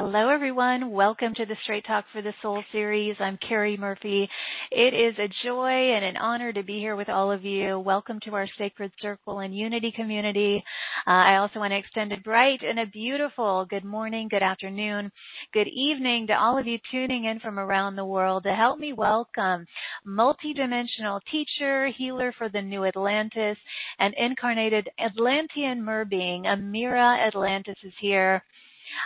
[0.00, 0.92] Hello, everyone.
[0.92, 3.16] Welcome to the Straight Talk for the Soul series.
[3.18, 4.28] I'm Carrie Murphy.
[4.70, 7.80] It is a joy and an honor to be here with all of you.
[7.80, 10.62] Welcome to our Sacred Circle and Unity community.
[11.04, 15.10] Uh, I also want to extend a bright and a beautiful good morning, good afternoon,
[15.52, 18.92] good evening to all of you tuning in from around the world to help me
[18.92, 19.66] welcome
[20.06, 23.58] multidimensional teacher, healer for the new Atlantis,
[23.98, 26.44] and incarnated Atlantean mer being.
[26.44, 28.44] Amira Atlantis is here.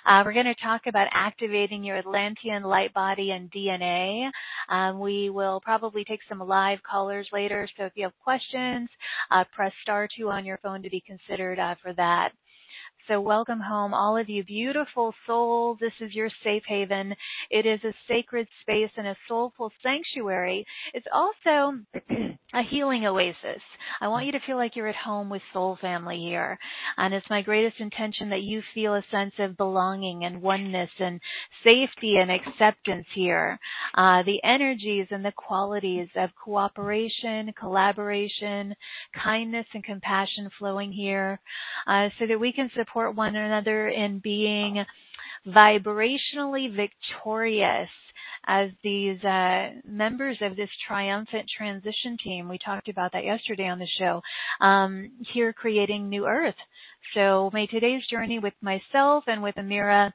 [0.06, 4.30] Uh, we're going to talk about activating your Atlantean light body and DNA.
[4.68, 8.88] Um, we will probably take some live callers later, so if you have questions,
[9.30, 12.32] uh, press star two on your phone to be considered uh, for that.
[13.08, 15.78] So welcome home, all of you beautiful souls.
[15.80, 17.14] This is your safe haven.
[17.50, 20.64] It is a sacred space and a soulful sanctuary.
[20.94, 21.80] It's also
[22.54, 23.62] a healing oasis.
[24.00, 26.58] I want you to feel like you're at home with soul family here.
[26.96, 31.20] And it's my greatest intention that you feel a sense of belonging and oneness and
[31.64, 33.58] safety and acceptance here.
[33.94, 38.74] Uh, the energies and the qualities of cooperation, collaboration,
[39.22, 41.40] kindness and compassion flowing here
[41.86, 44.84] uh, so that we can support one another in being
[45.46, 47.88] vibrationally victorious
[48.46, 52.48] as these uh, members of this triumphant transition team.
[52.48, 54.22] We talked about that yesterday on the show.
[54.60, 56.54] Um, here creating new Earth.
[57.14, 60.12] So may today's journey with myself and with Amira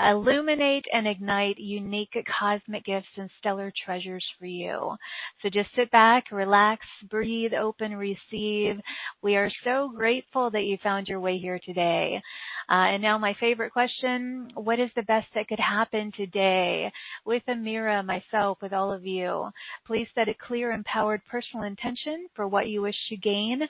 [0.00, 4.96] illuminate and ignite unique cosmic gifts and stellar treasures for you.
[5.42, 8.76] So just sit back, relax, breathe, open, receive.
[9.22, 12.20] We are so grateful that you found your way here today.
[12.68, 16.90] Uh, and now my favorite question, what is the best that could happen today
[17.24, 19.50] with Amira, myself, with all of you?
[19.86, 23.62] Please set a clear, empowered personal intention for what you wish to gain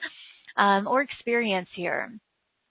[0.57, 2.11] um, or experience here.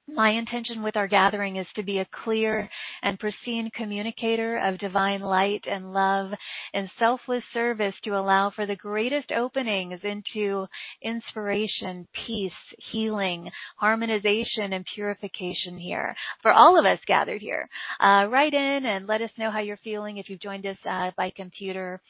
[0.06, 2.68] My intention with our gathering is to be a clear
[3.02, 6.30] and pristine communicator of divine light and love
[6.74, 10.66] and selfless service to allow for the greatest openings into
[11.02, 12.52] inspiration, peace,
[12.92, 17.66] healing, harmonization, and purification here for all of us gathered here.
[17.98, 21.12] Uh, write in and let us know how you're feeling if you've joined us uh,
[21.16, 22.02] by computer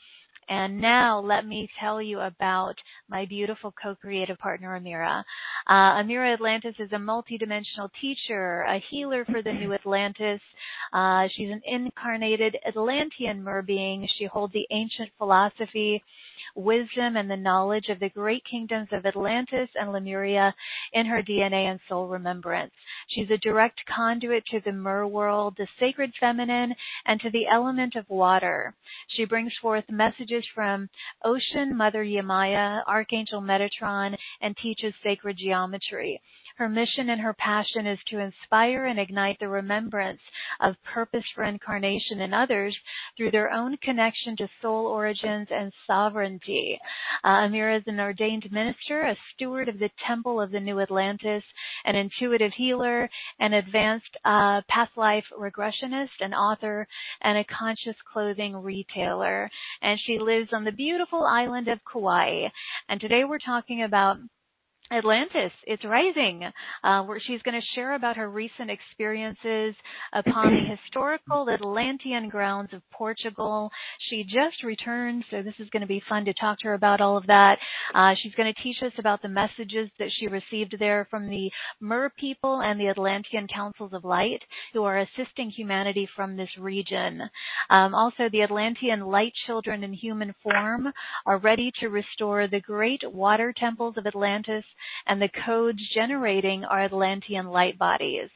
[0.49, 2.75] and now let me tell you about
[3.09, 5.22] my beautiful co-creative partner, Amira.
[5.69, 10.41] Uh, Amira Atlantis is a multidimensional teacher, a healer for the new Atlantis.
[10.93, 14.09] Uh, she's an incarnated Atlantean mer being.
[14.19, 16.03] She holds the ancient philosophy
[16.55, 20.55] wisdom, and the knowledge of the great kingdoms of Atlantis and Lemuria
[20.93, 22.72] in her DNA and soul remembrance.
[23.09, 26.75] She's a direct conduit to the Mer world, the sacred feminine,
[27.06, 28.75] and to the element of water.
[29.09, 30.89] She brings forth messages from
[31.25, 36.21] Ocean, Mother Yemaya, Archangel Metatron, and teaches sacred geometry.
[36.56, 40.20] Her mission and her passion is to inspire and ignite the remembrance
[40.60, 42.76] of purpose for incarnation in others
[43.16, 46.78] through their own connection to soul origins and sovereignty.
[47.25, 51.42] Uh, Amira is an ordained minister, a steward of the Temple of the New Atlantis,
[51.84, 53.10] an intuitive healer,
[53.41, 56.86] an advanced uh, past life regressionist, an author,
[57.21, 59.50] and a conscious clothing retailer.
[59.82, 62.47] And she lives on the beautiful island of Kauai.
[62.88, 64.19] And today we're talking about
[64.94, 66.43] Atlantis, it's rising.
[66.82, 69.75] Uh, where she's going to share about her recent experiences
[70.12, 73.71] upon the historical Atlantean grounds of Portugal.
[74.09, 77.00] She just returned, so this is going to be fun to talk to her about
[77.00, 77.59] all of that.
[77.94, 81.50] Uh, she's going to teach us about the messages that she received there from the
[81.81, 87.21] Mer people and the Atlantean Councils of Light, who are assisting humanity from this region.
[87.71, 90.88] Um, also, the Atlantean light children in human form
[91.27, 94.65] are ready to restore the great water temples of Atlantis
[95.06, 98.31] and the codes generating our Atlantean light bodies.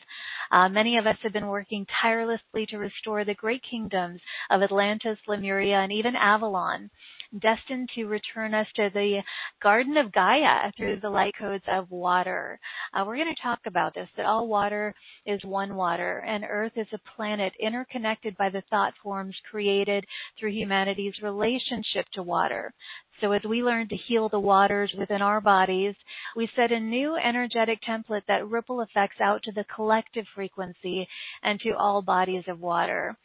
[0.51, 4.21] Uh, many of us have been working tirelessly to restore the great kingdoms
[4.51, 6.91] of Atlantis, Lemuria, and even Avalon,
[7.39, 9.21] destined to return us to the
[9.63, 12.59] Garden of Gaia through the light codes of water.
[12.95, 14.95] Uh, we're going to talk about this, that all water
[15.27, 20.07] is one water, and Earth is a planet interconnected by the thought forms created
[20.39, 22.73] through humanity's relationship to water.
[23.21, 25.95] So as we learn to heal the waters within our bodies,
[26.37, 31.09] we set a new energetic template that ripple effects out to the collective frequency
[31.43, 33.17] and to all bodies of water.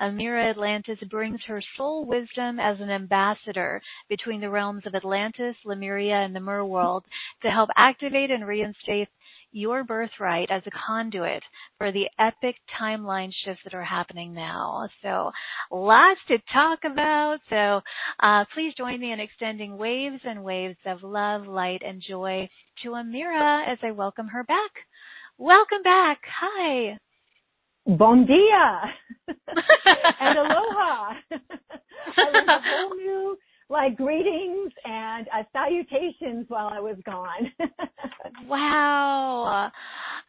[0.00, 6.16] Amira Atlantis brings her soul wisdom as an ambassador between the realms of Atlantis, Lemuria,
[6.16, 7.04] and the Mer world
[7.42, 9.08] to help activate and reinstate
[9.52, 11.42] your birthright as a conduit
[11.78, 14.88] for the epic timeline shifts that are happening now.
[15.02, 15.32] So
[15.70, 17.38] lots to talk about.
[17.48, 17.80] So
[18.22, 22.48] uh, please join me in extending waves and waves of love, light, and joy
[22.82, 24.70] to Amira as I welcome her back.
[25.36, 26.20] Welcome back.
[26.40, 26.98] Hi
[27.86, 28.82] bon dia
[30.20, 31.14] and aloha.
[32.16, 33.36] I learned a whole new
[33.70, 37.52] like greetings and uh, salutations while I was gone.
[38.48, 39.70] wow.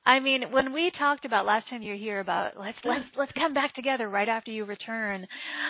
[0.06, 3.32] I mean, when we talked about last time you were here about let's let's let's
[3.34, 5.28] come back together right after you return,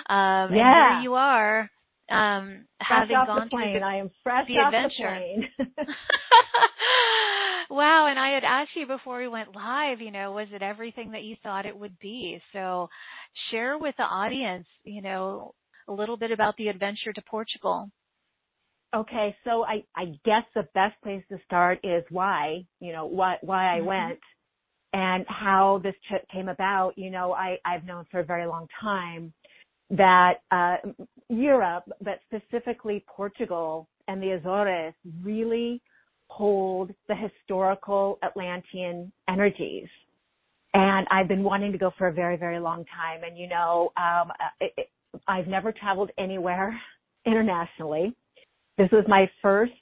[0.09, 0.95] um, yeah.
[0.95, 1.69] and here you are.
[2.09, 5.17] Um, having gone the plane, the, I am fresh the off adventure.
[5.57, 5.85] the plane.
[7.71, 11.11] wow, and I had asked you before we went live, you know, was it everything
[11.11, 12.41] that you thought it would be?
[12.53, 12.89] So
[13.49, 15.53] share with the audience, you know,
[15.87, 17.89] a little bit about the adventure to Portugal.
[18.93, 23.37] Okay, so I, I guess the best place to start is why, you know, why,
[23.41, 23.85] why I Mhm.
[23.85, 24.19] went
[24.93, 26.97] and how this trip came about.
[26.97, 29.33] You know, I, I've known for a very long time
[29.91, 30.77] that, uh,
[31.29, 35.81] Europe, but specifically Portugal and the Azores really
[36.31, 39.87] hold the historical Atlantean energies.
[40.73, 43.23] And I've been wanting to go for a very, very long time.
[43.23, 44.31] And you know, um,
[44.61, 44.89] it, it,
[45.27, 46.79] I've never traveled anywhere
[47.25, 48.15] internationally.
[48.77, 49.73] This was my first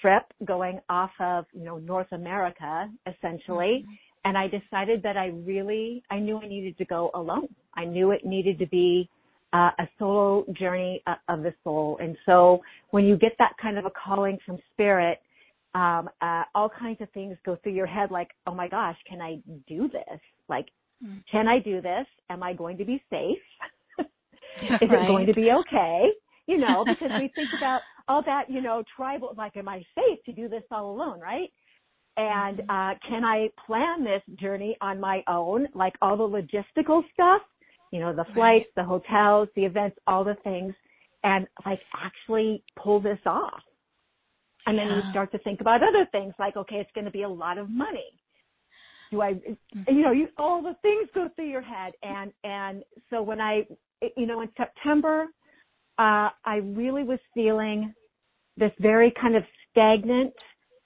[0.00, 3.84] trip going off of, you know, North America essentially.
[3.84, 3.98] Mhm.
[4.24, 7.48] And I decided that I really, I knew I needed to go alone.
[7.74, 9.08] I knew it needed to be
[9.52, 11.98] uh, a solo journey uh, of the soul.
[12.00, 12.60] And so
[12.90, 15.18] when you get that kind of a calling from spirit,
[15.78, 19.20] um, uh, all kinds of things go through your head like, oh my gosh, can
[19.20, 19.32] I
[19.66, 20.20] do this?
[20.48, 20.66] Like,
[21.04, 21.22] Mm.
[21.30, 22.06] can I do this?
[22.28, 23.38] Am I going to be safe?
[24.00, 25.02] Is Right.
[25.04, 26.08] it going to be okay?
[26.46, 30.18] You know, because we think about all that, you know, tribal, like, am I safe
[30.26, 31.50] to do this all alone, right?
[32.16, 32.68] And, Mhm.
[32.68, 35.68] uh, can I plan this journey on my own?
[35.72, 37.42] Like all the logistical stuff,
[37.92, 38.34] you know, the Right.
[38.34, 40.74] flights, the hotels, the events, all the things,
[41.22, 43.62] and like actually pull this off.
[44.68, 47.22] And then you start to think about other things like, okay, it's going to be
[47.22, 48.12] a lot of money.
[49.10, 49.30] Do I,
[49.74, 49.82] Mm-hmm.
[49.88, 51.94] you know, you, all the things go through your head.
[52.02, 53.66] And, and so when I,
[54.14, 55.28] you know, in September,
[55.98, 57.94] uh, I really was feeling
[58.58, 60.34] this very kind of stagnant,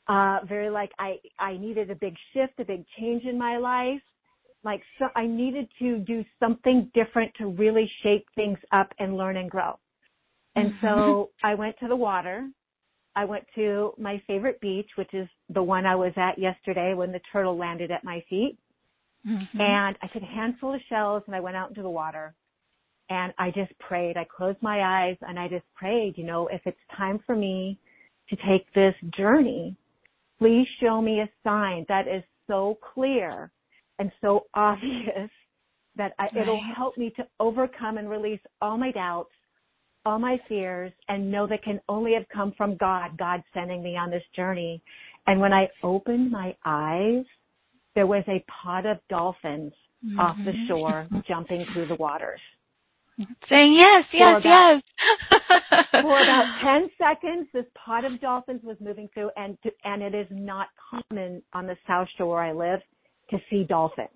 [0.06, 4.00] uh, very like I, I needed a big shift, a big change in my life.
[4.62, 9.38] Like so I needed to do something different to really shake things up and learn
[9.38, 9.76] and grow.
[10.54, 10.80] And Mhm.
[10.82, 12.48] so I went to the water.
[13.14, 17.12] I went to my favorite beach, which is the one I was at yesterday when
[17.12, 18.58] the turtle landed at my feet.
[19.26, 19.60] Mhm.
[19.60, 22.34] And I took a handful of shells and I went out into the water
[23.08, 24.16] and I just prayed.
[24.16, 27.78] I closed my eyes and I just prayed, you know, if it's time for me
[28.30, 29.76] to take this journey,
[30.38, 33.52] please show me a sign that is so clear
[33.98, 35.30] and so obvious
[35.96, 39.34] that I, it'll help me to overcome and release all my doubts,
[40.04, 43.96] all my fears, and know that can only have come from God, God sending me
[43.96, 44.82] on this journey.
[45.26, 47.24] And when I opened my eyes,
[47.94, 49.72] there was a pod of dolphins
[50.18, 50.66] off the Mhm.
[50.66, 52.40] shore jumping through the waters.
[53.48, 54.82] Saying yes, yes, about- yes.
[55.92, 60.26] For about 10 seconds, this pod of dolphins was moving through and, and it is
[60.30, 62.80] not common on the South Shore where I live
[63.30, 64.08] to see dolphins.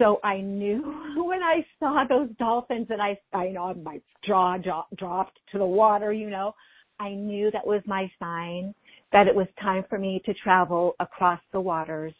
[0.00, 0.80] So I knew
[1.24, 5.58] when I saw those dolphins and I, I you know, my jaw dro- dropped to
[5.58, 6.54] the water, you know,
[6.98, 8.74] I knew that was my sign
[9.12, 12.14] that it was time for me to travel across the waters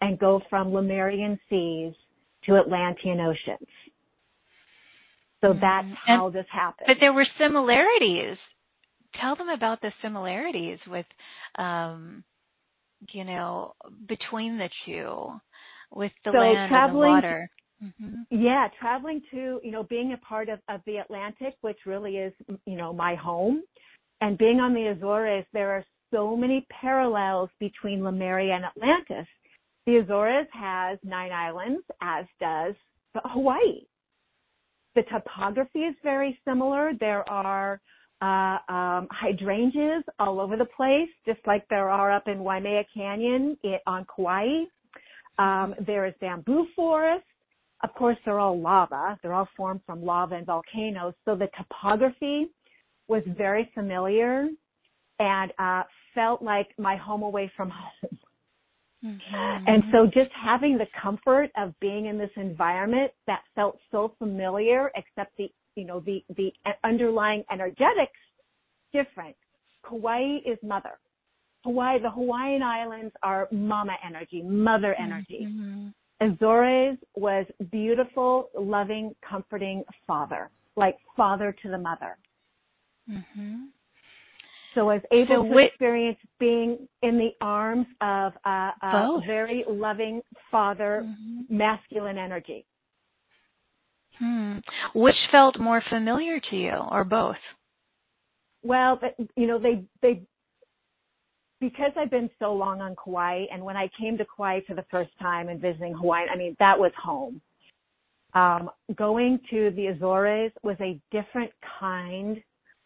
[0.00, 1.94] and go from Lemurian seas
[2.44, 3.68] to Atlantean oceans.
[5.40, 5.60] So Mhm.
[5.60, 6.86] that's And- how this happened.
[6.86, 8.38] But there were similarities.
[9.14, 11.06] Tell them about the similarities with,
[11.56, 12.22] um,
[13.10, 13.74] you know,
[14.06, 15.40] between the two,
[15.94, 17.50] with the So land and the traveling- water.
[17.80, 22.16] hmm Yeah, traveling to, you know, being a part of, of the Atlantic, which really
[22.18, 22.32] is,
[22.64, 23.62] you know, my home,
[24.20, 29.26] and being on the Azores, there are so many parallels between Lemuria and Atlantis.
[29.86, 32.74] The Azores has nine islands, as does
[33.14, 33.82] Hawaii.
[34.94, 36.92] The topography is very similar.
[36.98, 37.80] There are
[38.22, 43.58] uh, um, hydrangeas all over the place, just like there are up in Waimea Canyon
[43.86, 44.64] on Kauai.
[45.38, 47.24] Um, there is bamboo forest.
[47.82, 49.18] Of course, they're all lava.
[49.22, 51.14] They're all formed from lava and volcanoes.
[51.24, 52.48] So the topography
[53.08, 54.48] was very familiar
[55.18, 55.82] and uh,
[56.14, 58.18] felt like my home away from home.
[59.04, 59.64] Mm-hmm.
[59.66, 64.90] And so just having the comfort of being in this environment that felt so familiar,
[64.96, 66.50] except the, you know, the, the
[66.82, 68.18] underlying energetics
[68.92, 69.36] different.
[69.88, 70.98] Kauai is mother.
[71.66, 75.40] Hawaii, the Hawaiian Islands are mama energy, mother energy.
[75.50, 75.92] Mhm.
[76.20, 82.16] Azores was beautiful, loving, comforting father, like father to the mother.
[83.10, 83.70] Mhm.
[84.74, 89.64] So I was able So to experience being in the arms of a, a very
[89.66, 91.50] loving father, Mhm.
[91.50, 92.64] masculine energy.
[94.18, 94.58] Hmm.
[94.94, 97.42] Which felt more familiar to you, or both?
[98.62, 99.00] well,
[99.36, 100.26] you know, they they
[101.60, 104.84] because I've been so long on Kauai, and when I came to Kauai for the
[104.90, 107.40] first time and visiting Hawaii, I mean that was home.
[108.34, 112.42] Um, going to the Azores was a different kind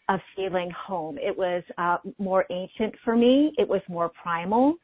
[0.09, 1.19] of feeling home.
[1.19, 3.53] It was uh, more ancient for me.
[3.59, 4.75] It was more primal.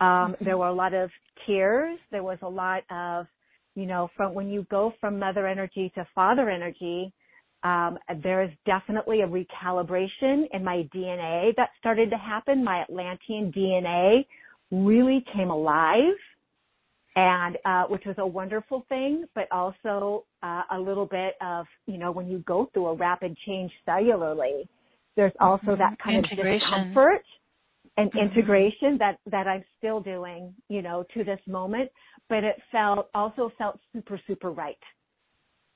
[0.00, 1.10] Um, there were a lot of
[1.46, 1.98] tears.
[2.10, 3.26] There was a lot of,
[3.74, 7.12] you know, from when you go from mother energy to father energy,
[7.62, 12.64] um, there is definitely a recalibration in my DNA that started to happen.
[12.64, 14.24] My Atlantean DNA
[14.70, 16.14] really came alive
[17.16, 21.98] and uh, which was a wonderful thing, but also uh, a little bit of you
[21.98, 24.66] know when you go through a rapid change cellularly,
[25.16, 25.78] there's also mm-hmm.
[25.78, 27.22] that kind of discomfort
[27.96, 28.18] and mm-hmm.
[28.18, 31.90] integration that that I'm still doing, you know, to this moment.
[32.28, 34.78] But it felt also felt super super right.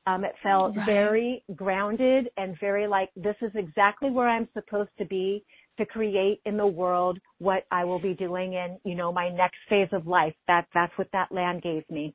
[0.07, 0.87] Um, it felt right.
[0.87, 5.45] very grounded and very like this is exactly where I'm supposed to be
[5.79, 9.57] to create in the world what I will be doing in, you know, my next
[9.69, 10.35] phase of life.
[10.47, 12.15] That that's what that land gave me.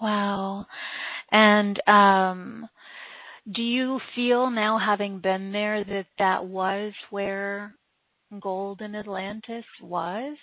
[0.00, 0.66] Wow.
[1.30, 2.68] And um
[3.52, 7.74] do you feel now having been there that that was where
[8.40, 10.36] Golden Atlantis was?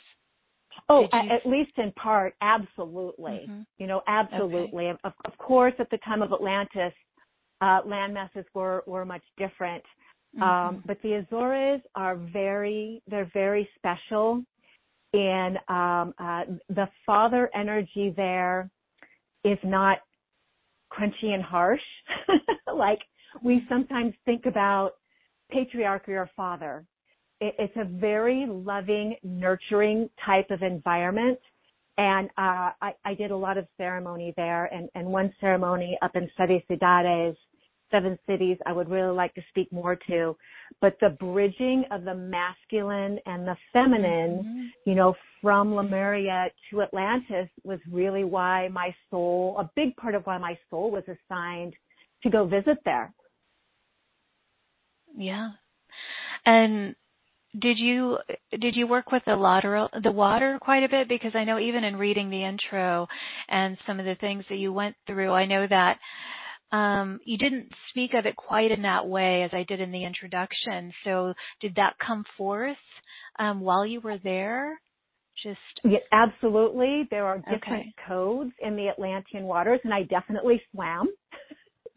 [0.89, 1.29] Oh, you...
[1.31, 3.45] at least in part, absolutely.
[3.49, 3.61] Mm-hmm.
[3.77, 4.87] You know, absolutely.
[4.87, 4.99] Okay.
[5.03, 6.93] Of, of course, at the time of Atlantis,
[7.61, 9.83] uh, land masses were were much different.
[10.35, 10.75] Um, mm-hmm.
[10.75, 14.43] Um, but the Azores are very, they're very special.
[15.13, 18.69] And um, uh, the father energy there
[19.43, 19.99] is not
[20.91, 21.81] crunchy and harsh.
[22.73, 22.99] like
[23.43, 24.91] we sometimes think about
[25.53, 26.85] patriarchy or father.
[27.41, 31.39] It, it's a very loving, nurturing type of environment.
[31.97, 36.15] And uh, I, I did a lot of ceremony there, and, and one ceremony up
[36.15, 37.35] in Sete Cidades
[37.91, 40.35] seven cities I would really like to speak more to.
[40.79, 44.89] But the bridging of the masculine and the feminine, mm-hmm.
[44.89, 50.23] you know, from Lemuria to Atlantis was really why my soul, a big part of
[50.23, 51.73] why my soul was assigned
[52.23, 53.13] to go visit there.
[55.15, 55.49] Yeah.
[56.45, 56.95] And
[57.59, 58.17] did you
[58.59, 61.83] did you work with the water the water quite a bit because I know even
[61.83, 63.07] in reading the intro
[63.49, 65.97] and some of the things that you went through I know that
[66.71, 70.05] um, you didn't speak of it quite in that way as I did in the
[70.05, 70.93] introduction.
[71.03, 72.77] So did that come forth
[73.39, 74.79] um, while you were there?
[75.43, 77.07] Just yeah, absolutely.
[77.09, 77.93] There are different okay.
[78.07, 81.07] codes in the Atlantean waters, and I definitely swam.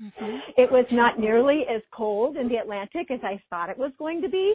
[0.02, 0.36] Mm-hmm.
[0.56, 4.22] It was not nearly as cold in the Atlantic as I thought it was going
[4.22, 4.54] to be.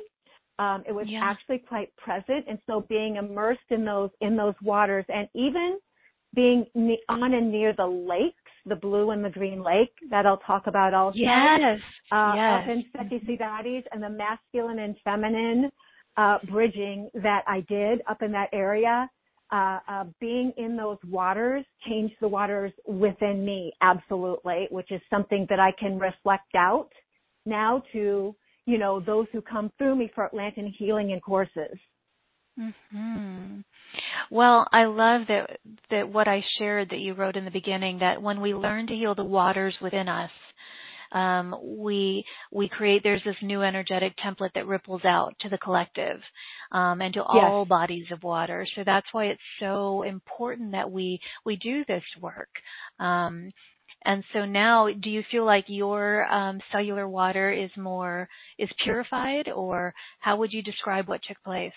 [0.59, 1.21] Um, it was yeah.
[1.23, 5.79] actually quite present, and so being immersed in those in those waters, and even
[6.35, 6.65] being
[7.09, 8.35] on and near the lakes
[8.65, 11.17] the blue and the green lake that I'll talk about also.
[11.17, 11.79] Yes.
[12.11, 12.63] Uh, yes.
[12.63, 15.69] Up in Sete Cidades and the masculine and feminine
[16.17, 19.09] uh, bridging that I did up in that area.
[19.51, 25.47] Uh, uh, being in those waters changed the waters within me absolutely, which is something
[25.49, 26.89] that I can reflect out
[27.47, 28.35] now to,
[28.65, 31.77] you know, those who come through me for Atlantean healing and courses.
[32.91, 33.59] Hmm.
[34.29, 35.59] Well, I love that
[35.91, 38.93] that what I shared that you wrote in the beginning that when we learn to
[38.93, 40.31] heal the waters within us,
[41.11, 46.19] um, we we create there's this new energetic template that ripples out to the collective
[46.71, 48.67] um, and to all bodies of water.
[48.75, 52.49] So that's why it's so important that we we do this work.
[52.99, 53.51] Um,
[54.05, 59.49] and so now, do you feel like your um, cellular water is more is purified,
[59.49, 61.73] or how would you describe what took place?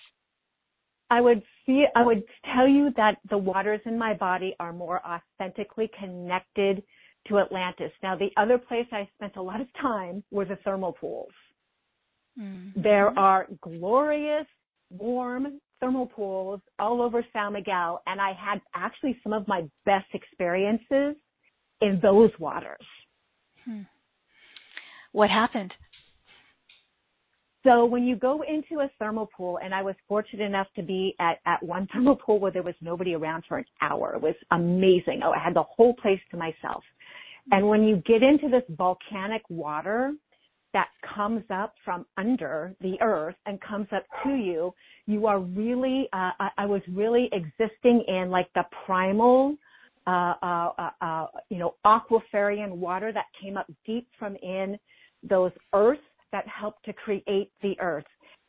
[1.10, 2.22] I would see, I would
[2.54, 6.82] tell you that the waters in my body are more authentically connected
[7.28, 7.92] to Atlantis.
[8.02, 11.32] Now, the other place I spent a lot of time were the thermal pools.
[12.40, 12.80] Mm-hmm.
[12.80, 14.46] There are glorious,
[14.90, 20.06] warm thermal pools all over San Miguel, and I had actually some of my best
[20.14, 21.16] experiences
[21.82, 22.86] in those waters.
[23.64, 23.82] Hmm.
[25.12, 25.72] What happened?
[27.64, 31.14] So when you go into a thermal pool, and I was fortunate enough to be
[31.20, 34.14] at, at one thermal pool where there was nobody around for an hour.
[34.14, 35.20] It was amazing.
[35.24, 36.82] Oh, I had the whole place to myself.
[37.50, 40.12] And when you get into this volcanic water
[40.72, 44.72] that comes up from under the earth and comes up to you,
[45.06, 49.56] you are really, uh, I, I was really existing in like the primal,
[50.06, 54.76] Uh, uh, uh, you know, aquiferian water that came up deep from in
[55.22, 58.04] those earths that helped to create the earth.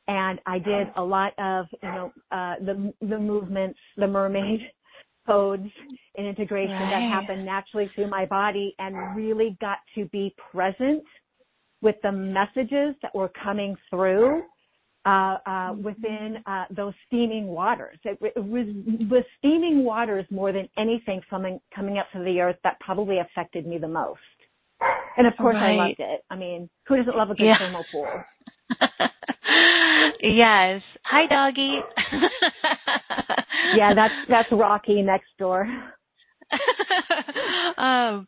[0.07, 4.59] And I did a lot of, you know, uh, the, the movements, the mermaid
[5.27, 5.69] codes
[6.17, 6.89] and integration right.
[6.89, 11.03] that happened naturally through my body and really got to be present
[11.81, 14.43] with the messages that were coming through
[15.05, 17.97] uh, uh, within uh, those steaming waters.
[18.03, 18.65] It, it was
[19.09, 23.65] the steaming waters more than anything coming coming up from the earth that probably affected
[23.67, 24.19] me the most.
[25.17, 25.73] And of course, Right.
[25.73, 26.23] I loved it.
[26.29, 27.57] I mean, who doesn't love a good Yeah.
[27.59, 28.07] thermal pool?
[30.21, 30.81] yes.
[31.03, 31.79] Hi, doggy.
[33.75, 35.63] Yeah, that's that's Rocky next door.
[37.77, 38.27] um,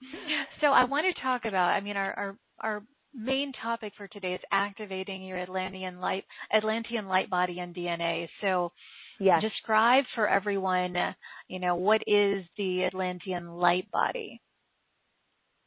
[0.61, 1.69] so I want to talk about.
[1.69, 2.83] I mean, our our our
[3.15, 8.27] main topic for today is activating your Atlantean light Atlantean light body and DNA.
[8.41, 8.71] So
[9.19, 9.41] Yes.
[9.41, 10.95] describe for everyone,
[11.47, 14.41] you know, what is the Atlantean light body?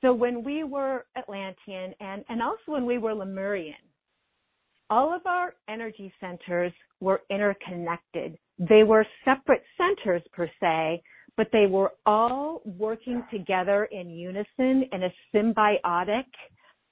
[0.03, 3.75] So when we were Atlantean and, and also when we were Lemurian,
[4.91, 8.39] all of our energy centers were interconnected.
[8.59, 11.03] They were separate centers per se,
[11.37, 16.25] but they were all working together in unison in a symbiotic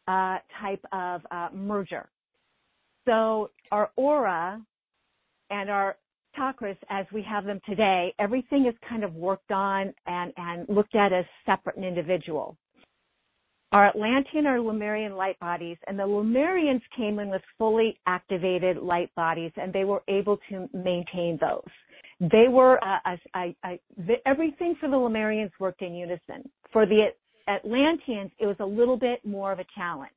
[0.07, 2.09] type of uh, merger.
[3.07, 4.61] So our aura
[5.51, 5.97] and our
[6.39, 10.95] chakras as we have them today, everything is kind of worked on and, and looked
[10.95, 12.57] at as separate and individual
[13.73, 19.15] our Atlantean or Lemurian light bodies, and the Lemurians came in with fully activated light
[19.17, 21.69] bodies, and they were able to maintain those.
[22.21, 26.49] They were uh, a, a, a, the, everything for the Lemurians worked in unison.
[26.73, 27.09] For the
[27.49, 30.13] Atlanteans, it was a little bit more of a challenge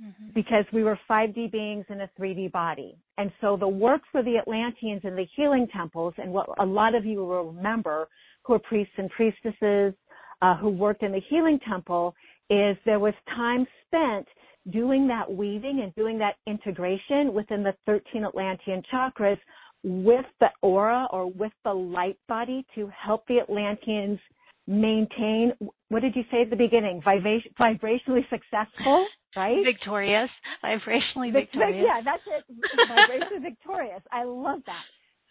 [0.00, 0.28] Mm-hmm.
[0.32, 2.96] because we were 5D beings in a 3D body.
[3.16, 6.94] And so the work for the Atlanteans in the healing temples, and what a lot
[6.94, 8.06] of you will remember
[8.44, 9.94] who are priests and priestesses
[10.40, 12.14] uh, who worked in the healing temple,
[12.48, 14.28] is there was time spent
[14.70, 19.38] doing that weaving and doing that integration within the 13 Atlantean chakras
[19.82, 24.20] with the aura or with the light body to help the Atlanteans
[24.68, 25.52] maintain,
[25.88, 27.00] what did you say at the beginning?
[27.02, 29.64] Vibration, vibrationally successful, right?
[29.64, 30.30] Victorious,
[30.62, 31.86] vibrationally Vic- victorious.
[31.86, 32.44] Yeah, that's it.
[32.86, 34.02] Vibration victorious.
[34.12, 34.82] I love that.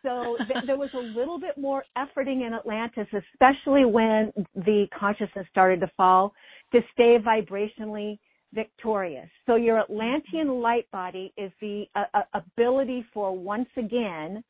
[0.04, 5.46] So th- there was a little bit more efforting in Atlantis, especially when the consciousness
[5.52, 6.34] started to fall,
[6.72, 8.18] to stay vibrationally
[8.54, 9.30] victorious.
[9.46, 14.44] So your Atlantean light body is the uh, ability for once again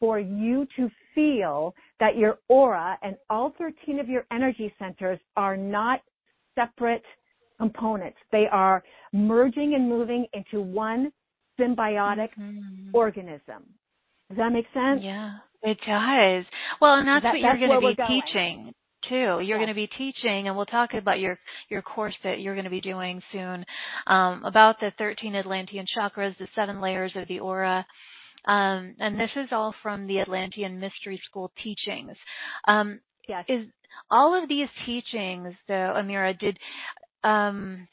[0.00, 5.56] for you to feel that your aura and all 13 of your energy centers are
[5.56, 6.00] not
[6.54, 7.04] separate
[7.58, 8.16] components.
[8.32, 8.82] They are
[9.12, 11.12] merging and moving into one
[11.58, 12.90] symbiotic Mhm.
[12.94, 13.62] organism.
[14.28, 15.02] Does that make sense?
[15.02, 16.46] Yeah, it does.
[16.80, 19.14] Well, and that's That- what you're that's going to be teaching too.
[19.16, 19.56] You're Yes.
[19.58, 22.70] going to be teaching, and we'll talk about your your course that you're going to
[22.70, 23.66] be doing soon
[24.06, 27.84] um, about the 13 Atlantean chakras, the seven layers of the aura.
[28.46, 32.16] Um, and this is all from the Atlantean Mystery School teachings.
[32.66, 33.44] Um, Yes.
[33.48, 33.66] is
[34.10, 36.58] all of these teachings, though, Amira, did
[37.22, 37.86] um,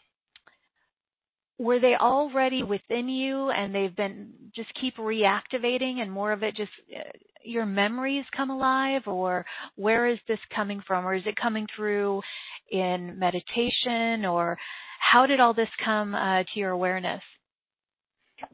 [1.60, 6.56] were they already within you and they've been just keep reactivating and more of it
[6.56, 7.02] just uh,
[7.44, 12.22] your memories come alive or where is this coming from or is it coming through
[12.70, 14.58] in meditation or
[15.00, 17.22] how did all this come uh, to your awareness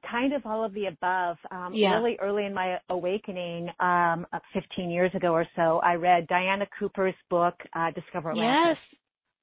[0.10, 1.38] kind of all of the above.
[1.52, 1.96] Um, Yeah.
[1.96, 6.66] Really early in my awakening, um, uh, 15 years ago or so, I read Diana
[6.80, 8.58] Cooper's book, uh, Discover Atlantis.
[8.64, 8.78] yes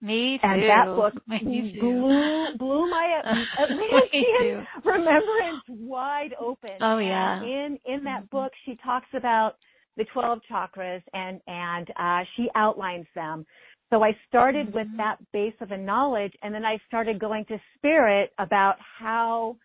[0.03, 3.21] me too And that book me too blew blew my
[3.59, 4.63] Atlantean too.
[4.85, 6.83] remembrance wide open.
[6.83, 7.43] Oh, And yeah.
[7.43, 8.31] in in that Mhm.
[8.31, 9.57] book, she talks about
[9.97, 13.45] the 12 chakras and and uh, she outlines them.
[13.91, 14.97] So I started with Mhm.
[14.99, 19.57] that base of a knowledge, and then I started going to spirit about how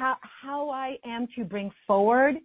[0.00, 2.36] how how I am to bring forward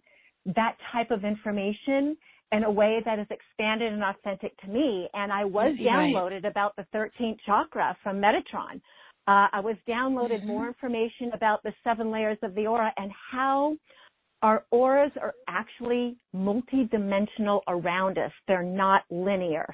[0.54, 2.16] that type of information
[2.52, 5.08] in a way that is expanded and authentic to me.
[5.14, 6.14] And I was Right.
[6.14, 8.80] downloaded about the 13th chakra from Metatron.
[9.26, 10.46] Uh, I was downloaded Mhm.
[10.46, 13.76] more information about the seven layers of the aura and how
[14.42, 18.32] our auras are actually multidimensional around us.
[18.46, 19.66] They're not linear.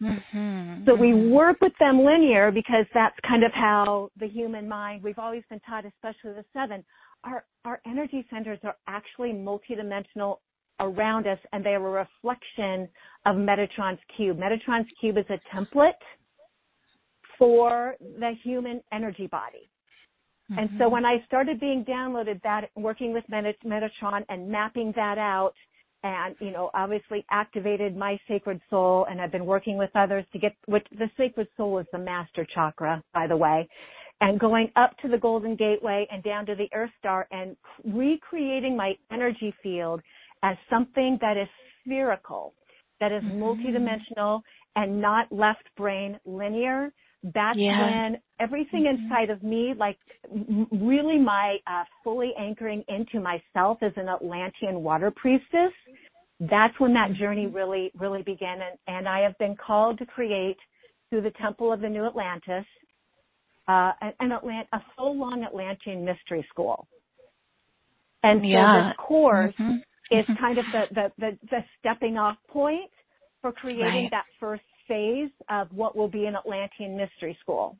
[0.00, 0.86] Mhm.
[0.86, 1.30] So we Mhm.
[1.30, 5.60] work with them linear because that's kind of how the human mind, we've always been
[5.60, 6.84] taught, especially the seven,
[7.24, 10.38] our, our energy centers are actually multidimensional
[10.80, 12.88] around us and they are a reflection
[13.24, 14.38] of Metatron's cube.
[14.38, 15.92] Metatron's cube is a template
[17.38, 19.70] for the human energy body.
[20.56, 20.90] And so Mhm.
[20.92, 25.54] when I started being downloaded that, working with Metatron and mapping that out,
[26.06, 30.38] and you know, obviously activated my sacred soul, and I've been working with others to
[30.38, 30.54] get.
[30.66, 33.68] Which the sacred soul is the master chakra, by the way,
[34.20, 38.76] and going up to the Golden Gateway and down to the Earth Star, and recreating
[38.76, 40.00] my energy field
[40.42, 41.48] as something that is
[41.84, 42.54] spherical,
[43.00, 43.38] that is Mhm.
[43.38, 44.42] multidimensional,
[44.76, 46.92] and not left brain linear,
[47.22, 47.80] that's Yeah.
[47.80, 48.90] when everything Mhm.
[48.90, 49.98] inside of me, like
[50.30, 55.72] m- really my uh, fully anchoring into myself as an Atlantean water priestess,
[56.40, 58.60] that's when that journey really, really began.
[58.60, 60.58] And, and I have been called to create
[61.08, 62.66] through the Temple of the New Atlantis,
[63.68, 66.86] uh, an, an Atlant- a full long Atlantean mystery school.
[68.22, 68.46] And so
[68.88, 69.82] this course Mhm.
[70.10, 70.38] is Mhm.
[70.38, 72.90] kind of the, the, the, the stepping off point
[73.46, 74.10] for creating Right.
[74.10, 77.76] that first phase of what will be an Atlantean mystery school.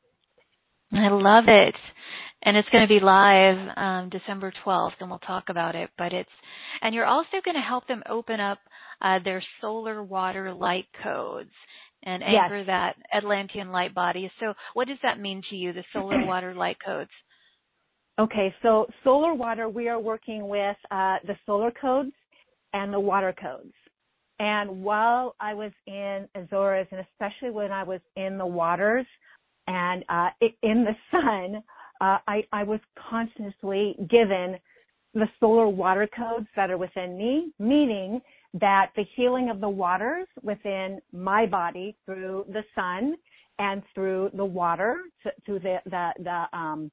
[0.93, 1.75] I love it.
[2.43, 5.89] And it's going to be live um, December 12th, and we'll talk about it.
[5.97, 6.29] But it's,
[6.81, 8.59] and you're also going to help them open up
[9.01, 11.51] uh, their solar water light codes
[12.03, 12.43] and Yes.
[12.45, 14.31] anchor that Atlantean light body.
[14.39, 17.11] So, what does that mean to you, the solar water light codes?
[18.19, 22.13] Okay, so solar water, we are working with uh, the solar codes
[22.73, 23.73] and the water codes.
[24.39, 29.05] And while I was in Azores, and especially when I was in the waters
[29.67, 30.29] and uh,
[30.61, 31.63] in the sun,
[32.01, 34.57] uh, I, I was constantly given
[35.13, 38.21] the solar water codes that are within me, meaning
[38.53, 43.15] that the healing of the waters within my body through the sun
[43.59, 44.97] and through the water,
[45.45, 46.91] through the, the, the um,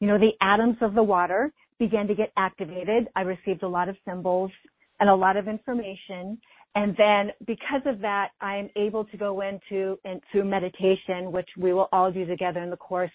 [0.00, 3.08] you know, the atoms of the water began to get activated.
[3.14, 4.50] I received a lot of symbols
[4.98, 6.38] and a lot of information.
[6.74, 11.88] And then because of that, I'm able to go into, into meditation, which we will
[11.92, 13.10] all do together in the course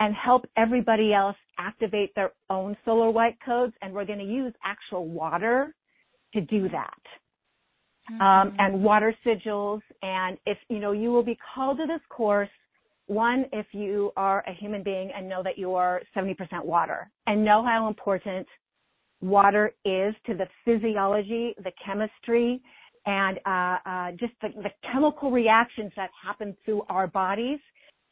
[0.00, 3.74] and help everybody else activate their own solar white codes.
[3.82, 5.74] And we're going to use actual water
[6.34, 6.98] to do that.
[8.08, 8.54] Um, Mhm.
[8.58, 9.82] and water sigils.
[10.02, 12.50] And if, you know, you will be called to this course
[13.06, 17.44] one, if you are a human being and know that you are 70% water and
[17.44, 18.46] know how important
[19.20, 22.60] water is to the physiology, the chemistry,
[23.06, 27.58] and uh, uh, just the, the chemical reactions that happen through our bodies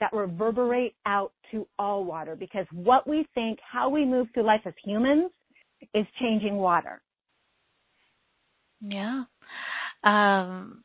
[0.00, 2.34] that reverberate out to all water.
[2.34, 5.30] Because what we think, how we move through life as humans,
[5.94, 7.00] is changing water.
[8.80, 9.24] Yeah.
[10.02, 10.84] Um,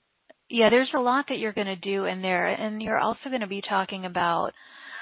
[0.49, 3.41] yeah, there's a lot that you're going to do in there, and you're also going
[3.41, 4.51] to be talking about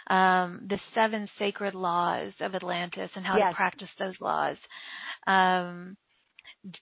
[0.10, 3.52] um, the seven sacred laws of Atlantis and how Yes.
[3.52, 4.58] to practice those laws.
[5.28, 5.98] Um,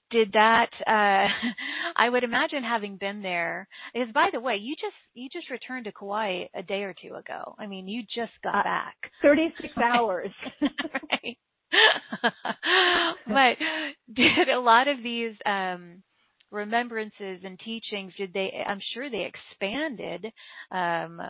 [0.10, 0.70] did that?
[0.88, 1.28] Uh,
[1.96, 3.68] I would imagine having been there.
[3.94, 7.16] Because by the way, you just you just returned to Kauai a day or two
[7.16, 7.56] ago.
[7.60, 8.96] I mean, you just got Uh, back.
[9.22, 10.32] 36 hours.
[10.62, 11.38] right.
[13.28, 13.58] but
[14.14, 16.04] did a lot of these um
[16.52, 20.26] remembrances and teachings did they I'm sure they expanded
[20.72, 21.22] um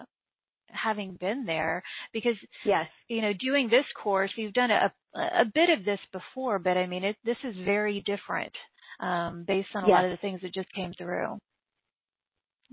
[0.73, 2.87] having been there because yes.
[3.07, 6.87] you know doing this course you've done a a bit of this before but I
[6.87, 8.51] mean it this is very different
[8.99, 11.37] um based on a lot of the things that just came through.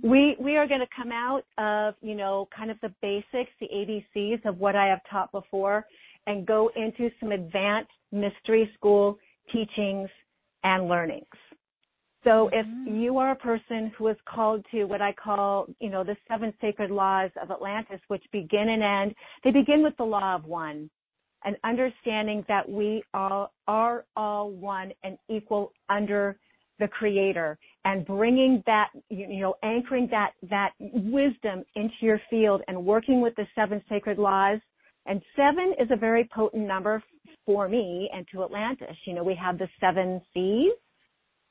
[0.03, 3.69] We we are going to come out of you know kind of the basics, the
[3.75, 5.85] ABCs of what I have taught before,
[6.27, 9.19] and go into some advanced mystery school
[9.53, 10.09] teachings
[10.63, 11.27] and learnings.
[12.25, 13.01] So if Mhm.
[13.01, 16.53] you are a person who is called to what I call, you know, the seven
[16.61, 20.91] sacred laws of Atlantis, which begin and end, they begin with the law of one,
[21.45, 26.37] an understanding that we all are all one and equal under
[26.79, 32.85] the creator and bringing that, you know, anchoring that, that wisdom into your field and
[32.85, 34.61] working with the seven sacred laws.
[35.07, 37.03] And seven is a very potent number
[37.47, 38.97] for me and to Atlantis.
[39.07, 40.73] You know, we have the seven seas,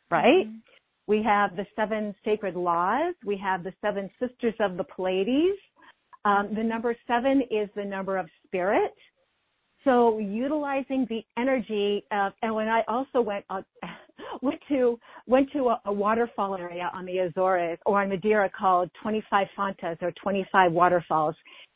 [0.09, 0.47] right?
[0.47, 0.61] Mhm.
[1.07, 3.15] We have the seven sacred laws.
[3.23, 5.57] We have the seven sisters of the Pleiades.
[6.25, 8.93] Um, the number seven is the number of spirit.
[9.83, 13.61] So utilizing the energy of, and when I also went, uh,
[14.41, 18.91] went to, went to a, a waterfall area on the Azores or on Madeira called
[19.01, 21.35] 25 Fontes or 25 waterfalls.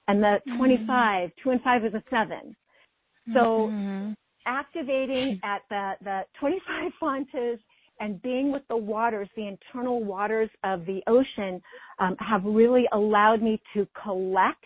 [0.09, 2.55] And the 25, two and five is a seven.
[3.33, 4.15] So Mhm.
[4.45, 7.59] activating at the, the 25 fontes
[8.01, 11.61] and being with the waters, the internal waters of the ocean,
[11.99, 14.65] um, have really allowed me to collect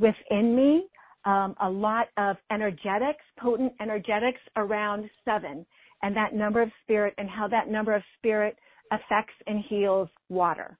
[0.00, 0.86] within me
[1.24, 5.64] um, a lot of energetics, potent energetics around seven,
[6.02, 8.56] and that number of spirit and how that number of spirit
[8.90, 10.76] affects and heals water.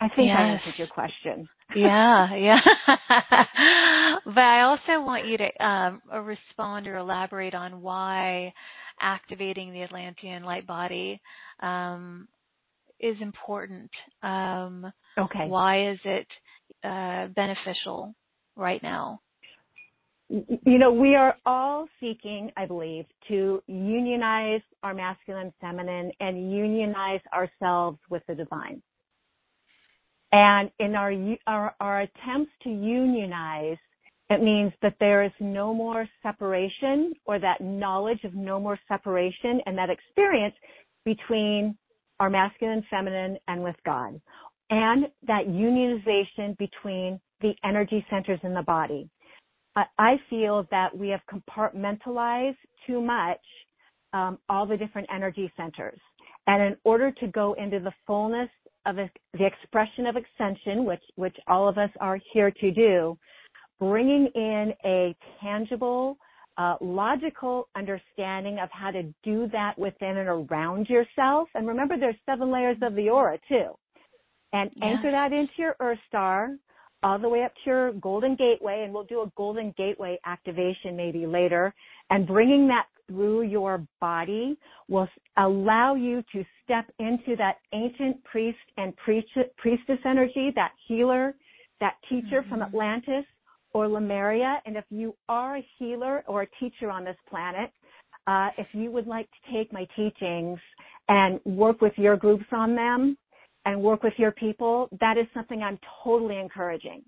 [0.00, 0.60] I think I Yes.
[0.64, 1.48] answered your question.
[1.76, 2.60] yeah, yeah.
[4.26, 8.52] but I also want you to um, respond or elaborate on why
[9.00, 11.20] activating the Atlantean light body
[11.60, 12.28] um,
[13.00, 13.90] is important.
[14.22, 15.46] Um, Okay.
[15.46, 16.26] why is it
[16.82, 18.14] uh, beneficial
[18.56, 19.20] right now?
[20.28, 27.20] you know, we are all seeking, I believe, to unionize our masculine feminine and unionize
[27.32, 28.82] ourselves with the divine.
[30.32, 31.12] And in our,
[31.46, 33.76] our, our attempts to unionize,
[34.34, 39.60] it means that there is no more separation or that knowledge of no more separation
[39.66, 40.54] and that experience
[41.04, 41.76] between
[42.20, 44.20] our masculine, feminine, and with God.
[44.70, 49.08] And that unionization between the energy centers in the body.
[49.76, 53.40] I feel that we have compartmentalized too much
[54.12, 55.98] um, all the different energy centers.
[56.46, 58.48] And in order to go into the fullness
[58.86, 63.18] of the expression of ascension, which, which all of us are here to do,
[63.80, 66.16] bringing in a tangible,
[66.56, 71.48] uh, logical understanding of how to do that within and around yourself.
[71.54, 73.70] And remember, there's seven layers of the aura too.
[74.52, 76.50] And anchor that into your Earth Star
[77.02, 80.96] all the way up to your Golden Gateway, and we'll do a Golden Gateway activation
[80.96, 81.74] maybe later.
[82.10, 84.56] And bringing that through your body
[84.88, 91.34] will allow you to step into that ancient priest and priestess energy, that healer,
[91.80, 92.50] that teacher mm-hmm.
[92.50, 93.24] from Atlantis
[93.74, 94.62] or Lemuria.
[94.64, 97.70] And if you are a healer or a teacher on this planet,
[98.26, 100.58] uh, if you would like to take my teachings
[101.08, 103.18] and work with your groups on them
[103.66, 107.02] and work with your people, that is something I'm totally encouraging.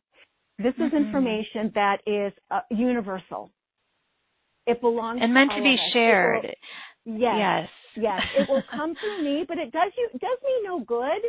[0.58, 0.96] This is mm-hmm.
[0.96, 3.50] information that is uh, universal.
[4.66, 6.44] It belongs and meant to, to be shared.
[7.04, 8.20] Will, yes, yes, yes.
[8.38, 11.22] It will come through me, but it does you does me no good.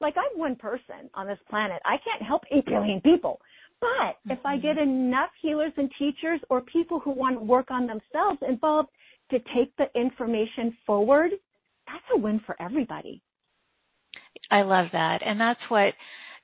[0.00, 1.80] Like I'm one person on this planet.
[1.84, 3.40] I can't help eight billion people.
[3.80, 4.90] But if I get mm-hmm.
[4.90, 8.88] enough healers and teachers or people who want to work on themselves involved
[9.30, 11.32] to take the information forward,
[11.86, 13.22] that's a win for everybody.
[14.50, 15.20] I love that.
[15.24, 15.94] And that's what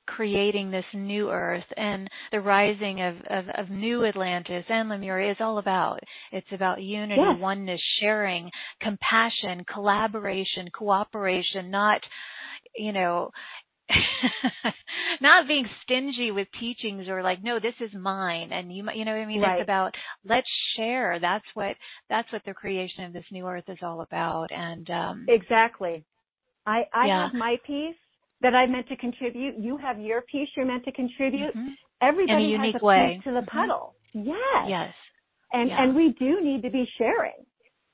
[0.07, 5.37] creating this new earth and the rising of, of, of new Atlantis and Lemuria is
[5.39, 5.99] all about.
[6.31, 7.39] It's about unity, yes.
[7.39, 8.49] oneness, sharing,
[8.81, 12.01] compassion, collaboration, cooperation, not,
[12.75, 13.29] you know,
[15.21, 19.11] not being stingy with teachings or like no this is mine and you you know
[19.11, 19.59] what i mean right.
[19.59, 19.93] it's about
[20.25, 21.75] let's share that's what
[22.09, 26.03] that's what the creation of this new earth is all about and um exactly
[26.65, 27.23] i i yeah.
[27.23, 27.95] have my piece
[28.41, 31.69] that i meant to contribute you have your piece you're meant to contribute mm-hmm.
[32.01, 33.13] everybody In a unique has a way.
[33.15, 33.57] piece to the mm-hmm.
[33.57, 34.93] puddle yes yes
[35.53, 35.83] and yeah.
[35.83, 37.45] and we do need to be sharing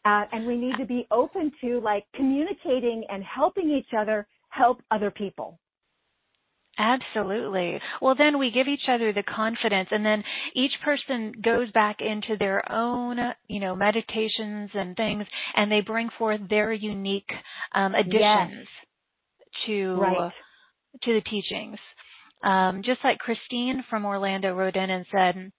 [0.06, 4.82] uh, and we need to be open to like communicating and helping each other help
[4.92, 5.60] other people
[6.78, 7.80] Absolutely.
[8.02, 12.38] Well, then we give each other the confidence and then each person goes back into
[12.38, 17.32] their own, you know, meditations and things and they bring forth their unique
[17.74, 19.66] um, additions yes.
[19.66, 20.32] to, right.
[21.04, 21.80] to the teachings.
[22.44, 25.52] Um, just like Christine from Orlando wrote in and said,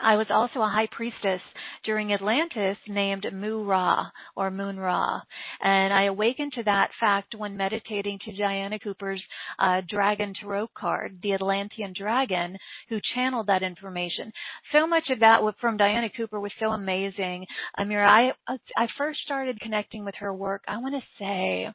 [0.00, 1.40] I was also a high priestess
[1.84, 5.20] during Atlantis named Mu Ra or Moon Ra.
[5.60, 9.22] And I awakened to that fact when meditating to Diana Cooper's
[9.58, 12.56] uh, Dragon Tarot card, the Atlantean Dragon,
[12.88, 14.32] who channeled that information.
[14.72, 17.46] So much of that from Diana Cooper was so amazing.
[17.78, 21.68] Amira, I, I first started connecting with her work, I want to say,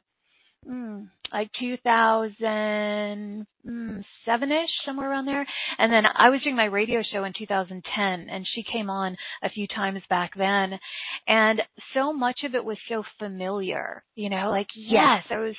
[0.68, 5.46] mm, like 2007 ish, somewhere around there.
[5.78, 9.50] And then I was doing my radio show in 2010, and she came on a
[9.50, 10.78] few times back then.
[11.26, 11.60] And
[11.94, 15.56] so much of it was so familiar, you know, like yes, I was.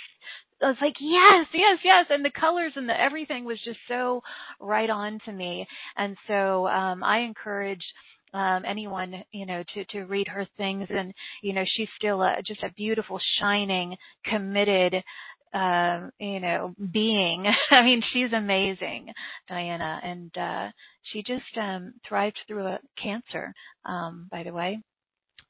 [0.61, 4.21] I was like, yes, yes, yes, and the colors and the everything was just so
[4.59, 5.65] right on to me.
[5.95, 7.85] And so um, I encourage
[8.33, 10.87] um, anyone, you know, to, to read her things.
[10.89, 14.95] And, you know, she's still a, just a beautiful, shining, committed,
[15.53, 17.45] um, you know, being.
[17.71, 19.13] I mean, she's amazing,
[19.47, 19.99] Diana.
[20.03, 20.69] And, uh,
[21.03, 23.53] she just, um, thrived through a cancer,
[23.85, 24.79] um, by the way.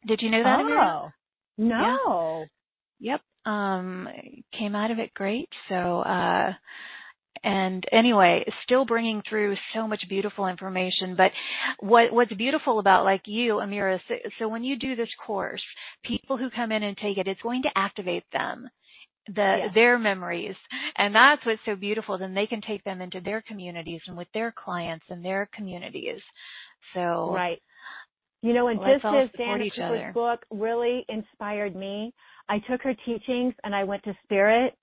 [0.07, 0.59] Did you know that?
[0.59, 1.09] Oh,
[1.57, 2.45] no.
[2.99, 3.11] Yeah.
[3.11, 3.21] Yep.
[3.45, 4.07] Um,
[4.57, 5.49] came out of it great.
[5.67, 6.53] So, uh,
[7.43, 11.15] and anyway, still bringing through so much beautiful information.
[11.15, 11.31] But
[11.79, 15.61] what what's beautiful about like you, Amira, so, so when you do this course,
[16.03, 18.69] people who come in and take it, it's going to activate them
[19.35, 20.55] the their memories
[20.97, 24.27] and that's what's so beautiful then they can take them into their communities and with
[24.33, 26.21] their clients and their communities
[26.93, 27.61] so right
[28.41, 32.13] you know and just as Cooper's book really inspired me
[32.49, 34.73] I took her teachings and I went to spirit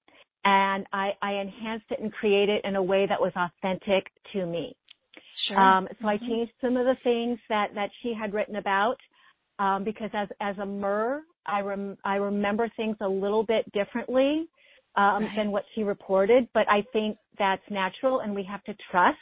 [0.45, 4.47] and I, I enhanced it and created it in a way that was authentic to
[4.47, 4.77] me.
[5.49, 5.59] Sure.
[5.59, 6.07] Um, so mm-hmm.
[6.07, 8.97] I changed some of the things that, that she had written about
[9.59, 14.49] um, because as as a mer, I rem, I remember things a little bit differently
[14.97, 15.31] um, right.
[15.37, 16.49] than what she reported.
[16.55, 19.19] But I think that's natural, and we have to trust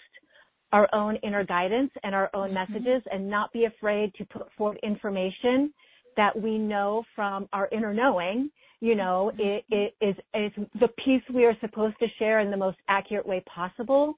[0.73, 2.73] our own inner guidance and our own mm-hmm.
[2.73, 5.73] messages, and not be afraid to put forth information
[6.16, 8.51] that we know from our inner knowing
[8.85, 12.57] you know, it, it is, is the piece we are supposed to share in the
[12.59, 14.12] most accurate way possible.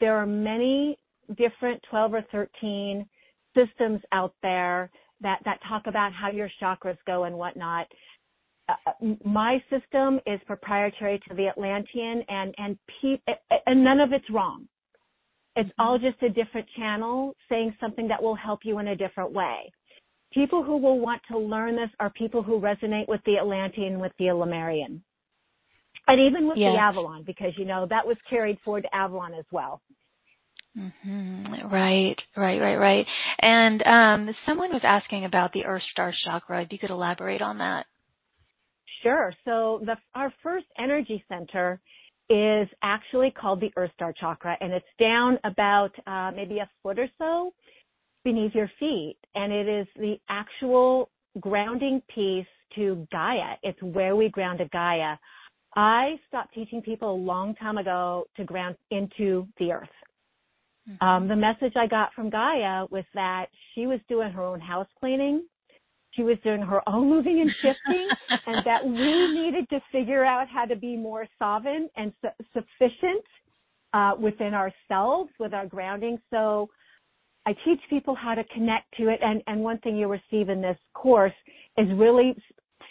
[0.00, 0.98] There are many
[1.36, 3.06] different 12 or 13
[3.54, 7.86] systems out there that, that talk about how your chakras go and whatnot.
[8.68, 13.34] Uh, my system is proprietary to the Atlantean and, and, pe-
[13.66, 14.68] and none of it's wrong.
[15.56, 19.32] It's all just a different channel saying something that will help you in a different
[19.32, 19.72] way.
[20.32, 24.12] People who will want to learn this are people who resonate with the Atlantean, with
[24.18, 25.02] the Lemurian.
[26.06, 26.72] And even with yes.
[26.74, 29.80] the Avalon, because you know, that was carried forward to Avalon as well.
[30.76, 31.72] Mm-hmm.
[31.72, 33.06] Right, right, right, right.
[33.40, 36.62] And um, someone was asking about the Earth Star chakra.
[36.62, 37.86] If you could elaborate on that.
[39.02, 39.32] Sure.
[39.44, 41.80] So the, our first energy center
[42.30, 46.98] is actually called the Earth Star chakra, and it's down about uh, maybe a foot
[46.98, 47.52] or so
[48.24, 53.54] beneath your feet, and it is the actual grounding piece to Gaia.
[53.62, 55.16] It's where we grounded Gaia.
[55.74, 59.88] I stopped teaching people a long time ago to ground into the earth.
[60.88, 61.06] Mm-hmm.
[61.06, 64.88] Um, the message I got from Gaia was that she was doing her own house
[64.98, 65.44] cleaning.
[66.12, 68.08] She was doing her own moving and shifting
[68.46, 73.24] and that we needed to figure out how to be more sovereign and su- sufficient,
[73.94, 76.18] uh, within ourselves with our grounding.
[76.30, 76.68] So
[77.46, 79.20] I teach people how to connect to it.
[79.22, 81.32] And, and one thing you'll receive in this course
[81.76, 82.34] is really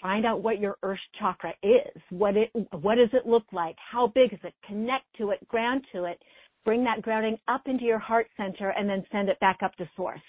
[0.02, 2.02] find out what your earth chakra is.
[2.10, 3.76] What it, what does it look like?
[3.92, 4.54] How big is it?
[4.68, 6.20] Connect to it, ground to it,
[6.68, 9.90] bring that grounding up into your heart center and then send it back up to
[9.96, 10.20] source.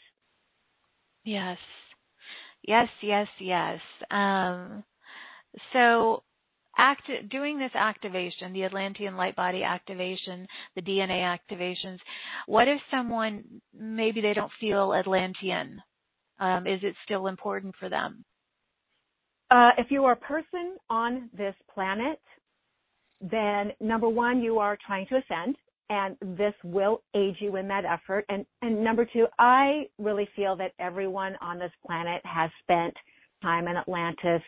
[1.25, 1.59] Yes.
[2.63, 3.81] Yes, yes, yes.
[4.13, 4.85] Um,
[5.73, 6.23] so
[6.79, 10.47] act, doing this activation, the Atlantean light body activation,
[10.77, 11.99] the DNA activations,
[12.47, 13.43] what if someone,
[13.77, 15.83] maybe they don't feel Atlantean?
[16.39, 18.25] Um, is it still important for them?
[19.51, 22.21] Uh, if you are a person on this planet,
[23.21, 25.57] then number one, you are trying to ascend
[25.91, 28.25] and this will aid you in that effort.
[28.29, 32.95] And, and number two, I really feel that everyone on this planet has spent
[33.43, 34.43] time in Atlantis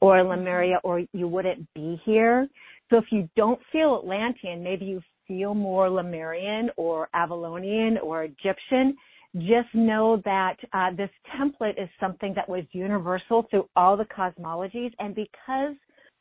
[0.00, 0.30] or mm-hmm.
[0.30, 2.48] Lemuria or you wouldn't be here.
[2.88, 8.96] So if you don't feel Atlantean, maybe you feel more Lemurian or Avalonian or Egyptian,
[9.36, 14.90] just know that uh, this template is something that was universal through all the cosmologies.
[14.98, 15.76] And because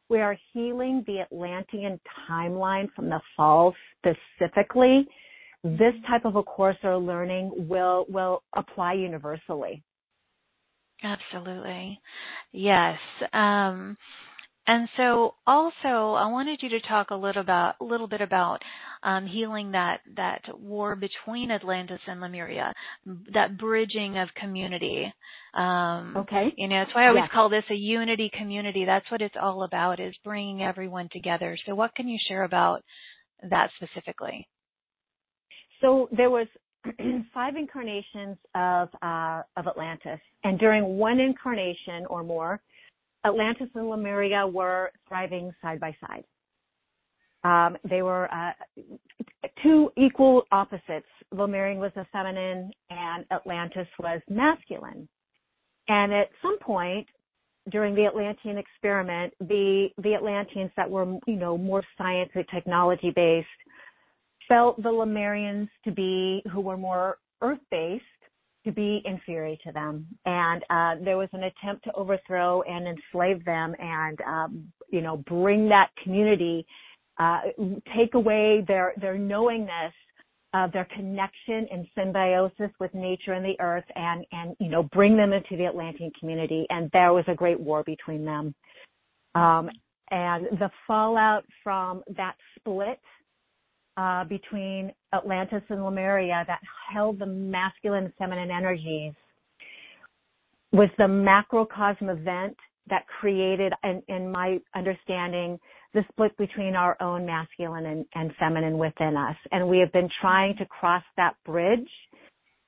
[0.09, 5.07] we are healing the Atlantean timeline from the fall specifically,
[5.63, 9.83] this type of a course or learning will will apply universally.
[11.03, 11.99] Absolutely.
[12.51, 12.97] Yes.
[13.33, 13.97] Um,
[14.69, 18.59] and so also I wanted you to talk a little about a little bit about
[19.01, 22.71] um, healing that that war between Atlantis and Lemuria,
[23.33, 25.11] that bridging of community.
[25.55, 26.53] Um, okay.
[26.55, 27.31] You know, that's why I always yes.
[27.33, 28.85] call this a unity community.
[28.85, 31.57] That's what it's all about is bringing everyone together.
[31.65, 32.83] So what can you share about
[33.49, 34.47] that specifically?
[35.81, 36.45] So there was
[37.33, 42.61] five incarnations of uh, of Atlantis, and during one incarnation or more,
[43.25, 46.23] Atlantis and Lemuria were thriving side by side.
[47.43, 48.51] Um, they were uh,
[49.63, 51.07] two equal opposites.
[51.31, 55.07] Lemurian was a feminine and Atlantis was masculine.
[55.87, 57.07] And at some point
[57.71, 63.11] during the Atlantean experiment, the, the Atlanteans that were, you know, more science and technology
[63.15, 63.47] based
[64.47, 68.03] felt the Lemurians to be, who were more earth based,
[68.65, 70.05] to be inferior to them.
[70.25, 75.17] And uh, there was an attempt to overthrow and enslave them and, um, you know,
[75.17, 76.65] bring that community,
[77.19, 77.41] uh,
[77.97, 79.93] take away their, their knowingness
[80.53, 85.15] of their connection and symbiosis with nature and the earth and, and, you know, bring
[85.15, 86.65] them into the Atlantean community.
[86.69, 88.55] And there was a great war between them.
[89.35, 89.69] Um,
[90.11, 92.99] and the fallout from that split
[93.99, 96.61] uh, between Atlantis and Lemuria that
[96.93, 99.13] held the masculine and feminine energies
[100.71, 102.55] was the macrocosm event
[102.89, 105.59] that created, in, in my understanding,
[105.93, 109.35] the split between our own masculine and, and feminine within us.
[109.51, 111.89] And we have been trying to cross that bridge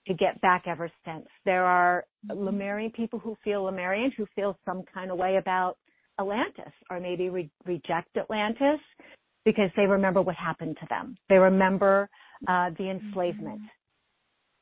[0.08, 1.28] to get back ever since.
[1.46, 5.78] There are Lemurian people who feel Lemurian, who feel some kind of way about
[6.20, 8.82] Atlantis or maybe re- reject Atlantis
[9.46, 11.18] because they remember what happened to them.
[11.30, 12.10] They remember
[12.48, 13.60] uh, the enslavement.
[13.60, 13.66] Mm-hmm.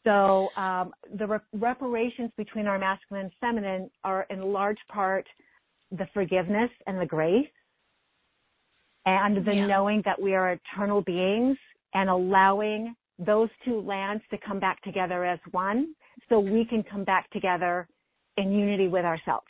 [0.05, 5.25] So um, the re- reparations between our masculine and feminine are in large part
[5.91, 7.47] the forgiveness and the grace
[9.05, 9.67] and the yeah.
[9.67, 11.57] knowing that we are eternal beings
[11.93, 15.93] and allowing those two lands to come back together as one
[16.29, 17.87] so we can come back together
[18.37, 19.47] in unity with ourselves.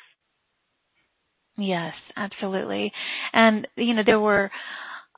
[1.58, 2.92] Yes, absolutely.
[3.34, 4.50] And you know, there were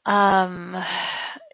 [0.05, 0.75] um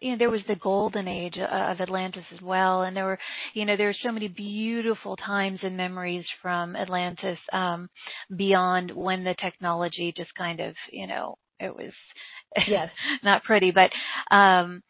[0.00, 3.18] you know there was the golden age of Atlantis as well and there were
[3.54, 7.88] you know there are so many beautiful times and memories from Atlantis um
[8.36, 11.92] beyond when the technology just kind of you know it was
[12.68, 12.88] yes
[13.22, 13.90] not pretty but
[14.34, 14.82] um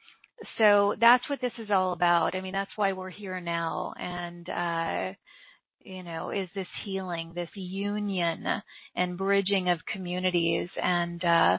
[0.56, 4.48] so that's what this is all about i mean that's why we're here now and
[4.48, 5.12] uh
[5.84, 8.44] you know, is this healing, this union
[8.96, 10.68] and bridging of communities.
[10.82, 11.58] And, uh,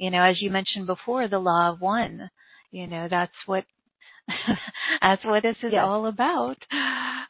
[0.00, 2.30] you know, as you mentioned before, the law of one,
[2.70, 3.64] you know, that's what,
[5.02, 5.82] that's what this is yes.
[5.84, 6.56] all about.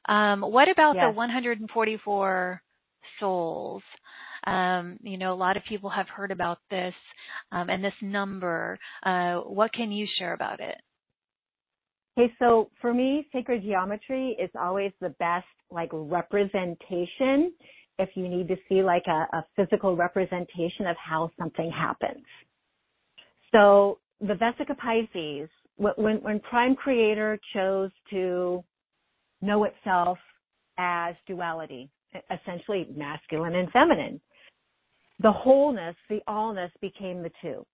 [0.09, 1.07] Um, what about yes.
[1.09, 2.63] the 144
[3.19, 3.83] souls?
[4.47, 6.95] Um, you know, a lot of people have heard about this
[7.51, 8.79] um, and this number.
[9.03, 10.77] Uh, what can you share about it?
[12.17, 17.53] Okay, so for me, sacred geometry is always the best like representation
[17.99, 22.25] if you need to see like a, a physical representation of how something happens.
[23.53, 28.63] So the Vesica Pisces, when, when Prime Creator chose to
[29.43, 30.19] know itself
[30.79, 31.91] as duality,
[32.31, 34.21] essentially masculine and feminine,
[35.21, 37.65] the wholeness, the allness became the two.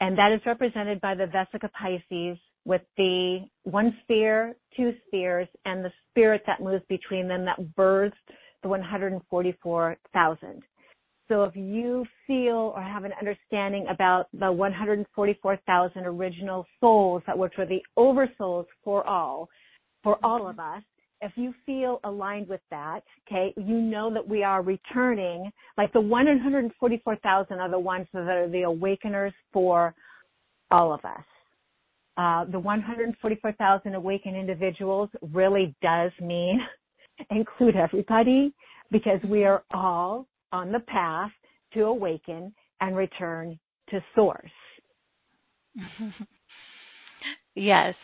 [0.00, 5.84] And that is represented by the Vesica Pisces with the one sphere, two spheres, and
[5.84, 8.12] the spirit that moves between them that birthed
[8.62, 10.62] the 144,000.
[11.30, 17.52] So if you feel or have an understanding about the 144,000 original souls that which
[17.56, 19.48] were the oversouls for all,
[20.02, 20.82] for all of us,
[21.20, 26.00] if you feel aligned with that, okay, you know that we are returning, like the
[26.00, 29.94] 144,000 are the ones that are the awakeners for
[30.72, 31.24] all of us.
[32.16, 36.60] Uh, the 144,000 awakened individuals really does mean
[37.30, 38.52] include everybody
[38.90, 41.30] because we are all on the path
[41.74, 43.58] to awaken and return
[43.90, 44.50] to source.
[47.54, 47.94] yes,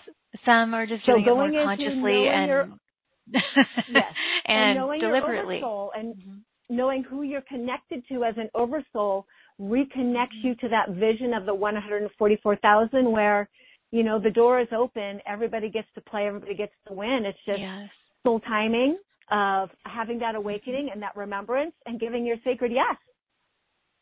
[0.44, 2.68] some are just so doing it more consciously and your,
[3.32, 4.04] yes,
[4.46, 5.60] and, and deliberately,
[5.96, 6.36] and mm-hmm.
[6.68, 9.26] knowing who you're connected to as an oversoul
[9.60, 10.48] reconnects mm-hmm.
[10.48, 13.48] you to that vision of the 144,000 where
[13.90, 17.20] you know, the door is open, everybody gets to play, everybody gets to win.
[17.24, 17.88] It's just yes.
[18.24, 18.98] full timing
[19.30, 22.96] of having that awakening and that remembrance and giving your sacred yes.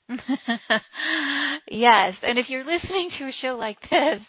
[1.70, 4.20] yes, and if you're listening to a show like this,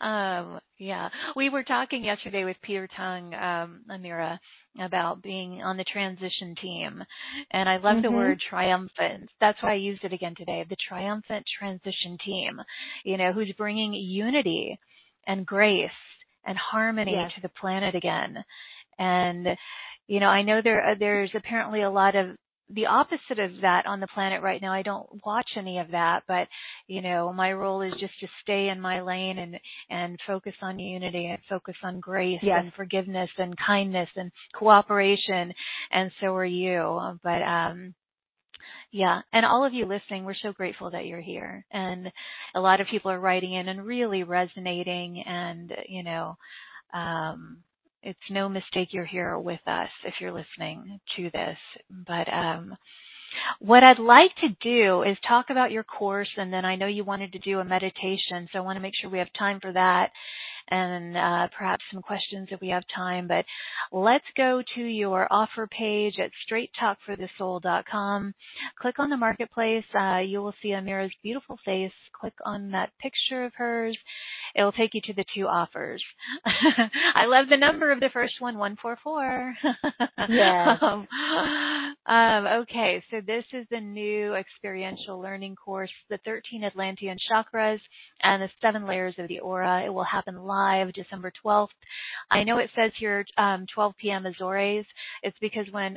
[0.00, 4.38] um, yeah, we were talking yesterday with Peter Tung, um, Amira,
[4.80, 7.04] about being on the transition team,
[7.50, 8.02] and I love mm-hmm.
[8.02, 9.28] the word triumphant.
[9.38, 10.64] That's why I used it again today.
[10.68, 12.58] The triumphant transition team,
[13.04, 14.78] you know, who's bringing unity
[15.26, 15.90] and grace
[16.46, 17.32] and harmony yes.
[17.34, 18.42] to the planet again.
[18.98, 19.46] And
[20.08, 22.36] you know, I know there there's apparently a lot of
[22.70, 24.72] the opposite of that on the planet right now.
[24.72, 26.48] I don't watch any of that, but
[26.86, 29.58] you know, my role is just to stay in my lane and
[29.90, 32.58] and focus on unity and focus on grace yes.
[32.62, 35.52] and forgiveness and kindness and cooperation.
[35.92, 37.16] And so are you.
[37.22, 37.94] But um,
[38.90, 41.64] yeah, and all of you listening, we're so grateful that you're here.
[41.70, 42.10] And
[42.54, 46.36] a lot of people are writing in and really resonating and, you know,
[46.94, 47.58] um,
[48.02, 51.58] it's no mistake you're here with us if you're listening to this.
[52.06, 52.76] But um,
[53.60, 57.04] what I'd like to do is talk about your course, and then I know you
[57.04, 59.72] wanted to do a meditation, so I want to make sure we have time for
[59.72, 60.10] that
[60.70, 63.28] and uh, perhaps some questions if we have time.
[63.28, 63.44] But
[63.92, 68.34] let's go to your offer page at straighttalkforthesoul.com.
[68.80, 69.84] Click on the marketplace.
[69.98, 71.92] Uh, you will see Amira's beautiful face.
[72.18, 73.96] Click on that picture of hers.
[74.54, 76.02] It will take you to the two offers.
[76.44, 79.54] I love the number of the first one, 144.
[80.28, 80.76] Yeah.
[80.80, 81.06] um,
[82.06, 87.80] um, okay, so this is the new experiential learning course, the 13 Atlantean chakras
[88.22, 89.84] and the seven layers of the aura.
[89.84, 91.68] It will happen live live December 12th.
[92.30, 94.26] I know it says here um, 12 p.m.
[94.26, 94.84] Azores.
[95.22, 95.96] It's because when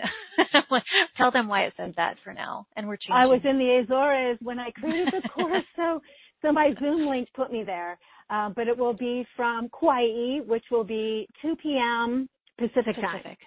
[1.17, 3.15] tell them why it says that for now, and we're changing.
[3.15, 6.01] I was in the Azores when I created the course, so
[6.41, 7.97] so my Zoom link put me there.
[8.29, 12.29] Uh, but it will be from Kauai, which will be 2 p.m.
[12.57, 13.23] Pacific, Pacific.
[13.23, 13.37] time.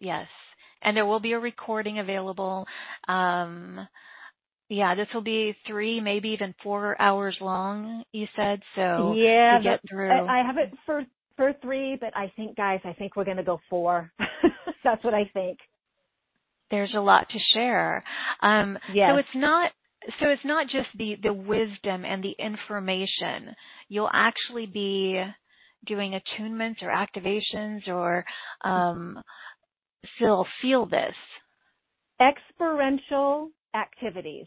[0.00, 0.26] Yes,
[0.82, 2.66] and there will be a recording available.
[3.08, 3.86] Um,
[4.68, 8.04] yeah, this will be three, maybe even four hours long.
[8.12, 9.14] You said so.
[9.16, 10.10] Yeah, get through.
[10.10, 11.04] I, I have it for
[11.36, 14.12] for three, but I think, guys, I think we're going to go four.
[14.84, 15.58] That's what I think.
[16.70, 18.04] There's a lot to share.
[18.42, 19.10] Um, yes.
[19.10, 19.70] So it's not.
[20.20, 23.54] So it's not just the the wisdom and the information.
[23.88, 25.22] You'll actually be
[25.86, 28.24] doing attunements or activations or
[28.62, 29.18] um,
[30.16, 31.14] still feel this.
[32.20, 34.46] Experiential activities.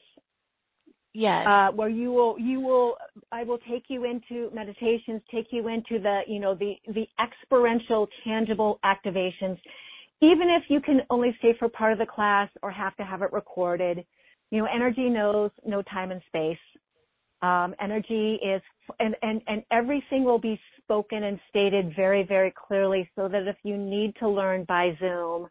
[1.14, 1.48] Yes.
[1.48, 2.96] Uh, where you will, you will,
[3.32, 8.08] I will take you into meditations, take you into the, you know, the, the experiential,
[8.24, 9.58] tangible activations.
[10.22, 13.24] Even if you can only stay for part of the class or have to have
[13.24, 14.06] it recorded,
[14.52, 16.58] you know, energy knows no time and space.
[17.42, 18.62] Um, energy is,
[19.00, 23.58] and, and, and everything will be spoken and stated very, very clearly so that if
[23.64, 25.48] you need to learn by Zoom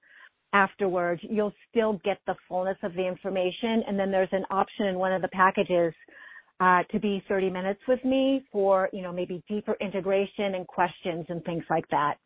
[0.52, 3.82] afterwards, you'll still get the fullness of the information.
[3.86, 5.92] And then there's an option in one of the packages
[6.60, 11.26] uh, to be 30 minutes with me for, you know, maybe deeper integration and questions
[11.28, 12.16] and things like that.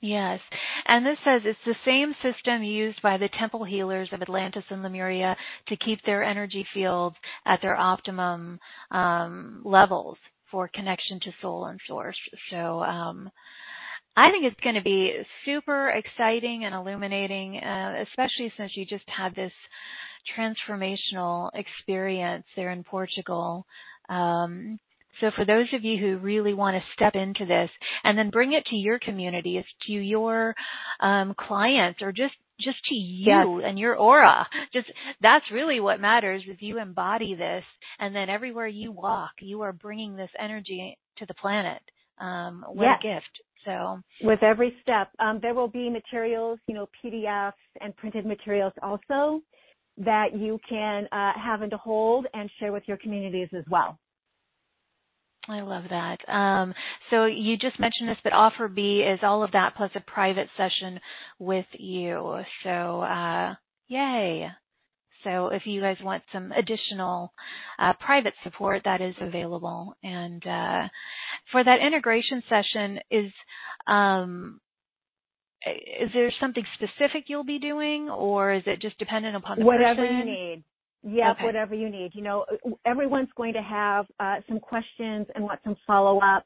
[0.00, 0.40] Yes.
[0.86, 4.82] And this says it's the same system used by the temple healers of Atlantis and
[4.82, 5.36] Lemuria
[5.68, 7.16] to keep their energy fields
[7.46, 8.60] at their optimum
[8.90, 10.18] um, levels
[10.50, 12.16] for connection to soul and source.
[12.50, 13.30] So um,
[14.16, 15.12] I think it's going to be
[15.44, 19.52] super exciting and illuminating, uh, especially since you just had this
[20.36, 23.66] transformational experience there in Portugal.
[24.08, 24.78] Um,
[25.20, 27.70] so for those of you who really want to step into this
[28.04, 30.54] and then bring it to your communities, to your
[31.00, 33.68] um, clients, or just just to you yes.
[33.68, 34.86] and your aura, just
[35.20, 36.42] that's really what matters.
[36.46, 37.64] If you embody this,
[37.98, 41.82] and then everywhere you walk, you are bringing this energy to the planet.
[42.18, 42.98] Um, what yes.
[42.98, 43.40] a gift!
[43.66, 48.72] So with every step, um, there will be materials, you know, PDFs and printed materials
[48.82, 49.42] also
[49.98, 53.98] that you can uh, have and to hold and share with your communities as well.
[55.48, 56.18] I love that.
[56.28, 56.74] Um,
[57.10, 60.48] so you just mentioned this, but offer B is all of that plus a private
[60.56, 60.98] session
[61.38, 62.40] with you.
[62.64, 63.54] So uh,
[63.88, 64.48] yay!
[65.26, 67.32] So if you guys want some additional
[67.80, 69.96] uh, private support, that is available.
[70.04, 70.88] And uh,
[71.50, 73.32] for that integration session, is
[73.88, 74.60] um,
[75.66, 80.06] is there something specific you'll be doing, or is it just dependent upon the whatever
[80.06, 80.18] person?
[80.18, 80.64] you need?
[81.02, 81.44] Yep, okay.
[81.44, 82.12] whatever you need.
[82.14, 82.46] You know,
[82.84, 86.44] everyone's going to have uh, some questions and want some follow up.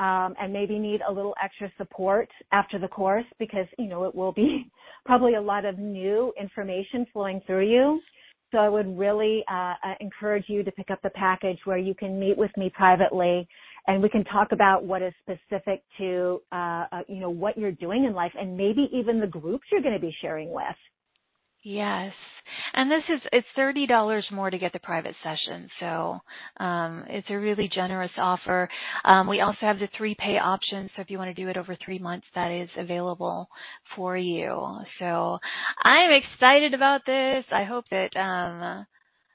[0.00, 4.14] Um, and maybe need a little extra support after the course because you know it
[4.14, 4.72] will be
[5.04, 8.00] probably a lot of new information flowing through you.
[8.50, 11.94] So I would really uh, uh, encourage you to pick up the package where you
[11.94, 13.46] can meet with me privately,
[13.86, 17.70] and we can talk about what is specific to uh, uh you know what you're
[17.72, 20.64] doing in life, and maybe even the groups you're going to be sharing with.
[21.64, 22.12] Yes.
[22.74, 25.68] And this is it's thirty dollars more to get the private session.
[25.80, 26.20] So
[26.58, 28.68] um, it's a really generous offer.
[29.04, 30.88] Um, we also have the three pay option.
[30.96, 33.48] So if you want to do it over three months, that is available
[33.96, 34.78] for you.
[35.00, 35.38] So
[35.82, 37.44] I'm excited about this.
[37.52, 38.86] I hope that um,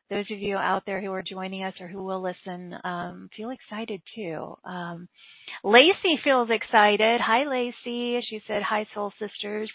[0.09, 3.49] those of you out there who are joining us or who will listen um, feel
[3.49, 4.55] excited too.
[4.63, 5.07] Um,
[5.63, 7.21] Lacey feels excited.
[7.21, 8.21] Hi, Lacey.
[8.29, 9.71] She said, "Hi, Soul Sisters.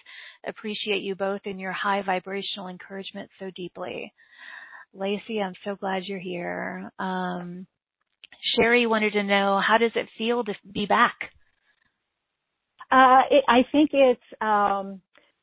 [0.47, 4.13] Appreciate you both and your high vibrational encouragement so deeply."
[4.93, 6.91] Lacey, I'm so glad you're here.
[6.99, 7.67] Um,
[8.57, 11.17] Sherry wanted to know, how does it feel to be back?
[12.91, 15.01] Uh, it, I think it's um,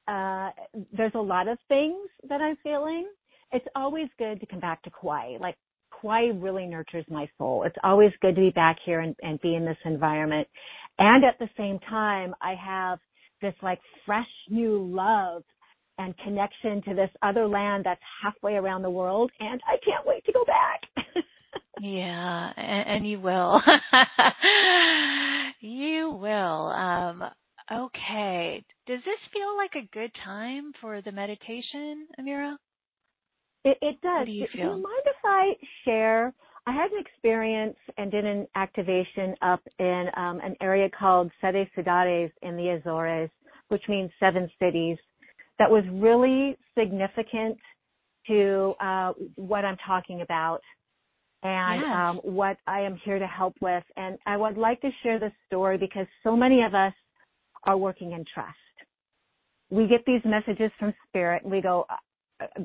[0.07, 0.49] uh,
[0.91, 3.07] there's a lot of things that I'm feeling
[3.51, 5.37] it's always good to come back to Kauai.
[5.39, 5.55] Like
[6.01, 7.63] Kauai really nurtures my soul.
[7.63, 10.47] It's always good to be back here and, and be in this environment.
[10.99, 12.99] And at the same time, I have
[13.41, 15.43] this like fresh new love
[15.99, 19.31] and connection to this other land that's halfway around the world.
[19.39, 20.81] And I can't wait to go back.
[21.81, 23.61] yeah, and, and you will.
[25.61, 26.67] you will.
[26.67, 27.23] Um,
[27.71, 28.63] okay.
[28.87, 32.57] Does this feel like a good time for the meditation, Amira?
[33.67, 34.25] It, it does.
[34.25, 35.51] do you do, you mind if I
[35.83, 36.33] share?
[36.65, 41.67] I had an experience and did an activation up in um, an area called Sete
[41.77, 43.29] Cidades in the Azores,
[43.67, 44.97] which means seven cities.
[45.59, 47.57] That was really significant
[48.27, 50.61] to uh, what I'm talking about
[51.43, 51.95] and yes.
[51.95, 53.83] um, what I am here to help with.
[53.95, 56.93] And I would like to share this story because so many of us
[57.63, 58.55] are working in trust.
[59.69, 61.85] We get these messages from spirit and we go,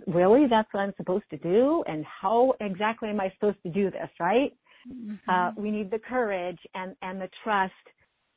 [0.06, 1.82] really that's what I'm supposed to do?
[1.86, 4.52] And how exactly am I supposed to do this, right?
[4.90, 5.30] Mm-hmm.
[5.30, 7.72] Uh, we need the courage and, and the trust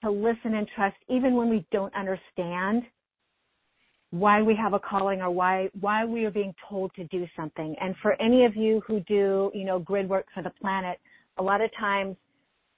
[0.03, 2.83] to listen and trust even when we don't understand
[4.11, 7.75] why we have a calling or why why we are being told to do something.
[7.81, 10.99] And for any of you who do, you know, grid work for the planet,
[11.37, 12.15] a lot of times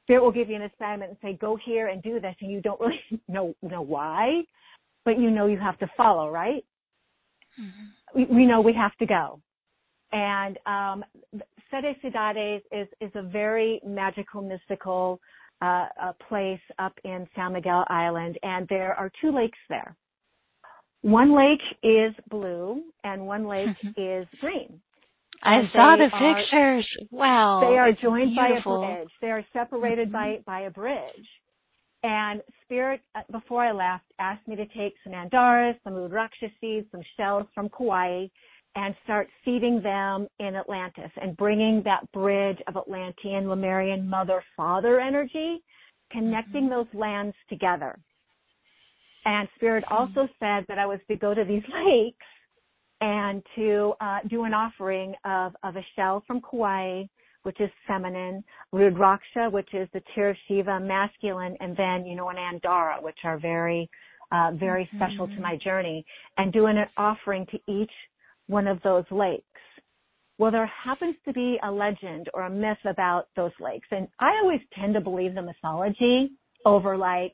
[0.08, 2.62] Spirit will give you an assignment and say, go here and do this, and you
[2.62, 4.42] don't really know know why,
[5.04, 6.64] but you know you have to follow, right?
[7.60, 8.20] Mm-hmm.
[8.20, 9.40] We, we, know we have to go.
[10.12, 11.04] And um,
[11.70, 15.20] Sete Cidades is, is a very magical, mystical
[15.62, 15.88] uh,
[16.28, 19.96] place up in San Miguel Island, and there are two lakes there.
[21.02, 24.22] One lake is blue, and one lake mm-hmm.
[24.22, 24.82] is green.
[25.44, 26.88] I saw the are, pictures.
[27.12, 27.68] Wow.
[27.70, 28.82] They are joined beautiful.
[28.82, 29.10] by a bridge.
[29.22, 30.44] They are separated mm-hmm.
[30.46, 31.28] by, by a bridge.
[32.04, 36.88] And Spirit, uh, before I left, asked me to take some Andaras, some Rudraksha seeds,
[36.92, 38.28] some shells from Kauai,
[38.76, 45.00] and start seeding them in Atlantis and bringing that bridge of Atlantean, Lemurian mother father
[45.00, 45.64] energy,
[46.12, 46.74] connecting mm-hmm.
[46.74, 47.98] those lands together.
[49.26, 49.96] And Spirit mm-hmm.
[49.96, 52.26] also said that I was to go to these lakes
[53.02, 57.04] and to uh, do an offering of, of a shell from Kauai,
[57.44, 62.30] which is feminine, Rudraksha, which is the tear of Shiva, masculine, and then, you know,
[62.30, 63.90] an Andara, which are very,
[64.32, 64.98] uh, very mm-hmm.
[64.98, 66.06] special to my journey,
[66.38, 67.92] and doing an offering to each
[68.48, 69.44] one of those lakes.
[70.38, 73.88] Well, there happens to be a legend or a myth about those lakes.
[73.92, 76.32] And I always tend to believe the mythology
[76.66, 77.34] over like,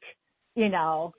[0.56, 1.14] you know,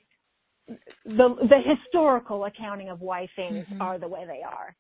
[0.67, 3.83] the, the historical accounting of why things mm-hmm.
[3.83, 4.75] are the way they are.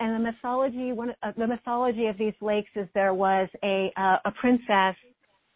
[0.00, 4.16] And the mythology, one, uh, the mythology of these lakes is there was a, uh,
[4.24, 4.96] a princess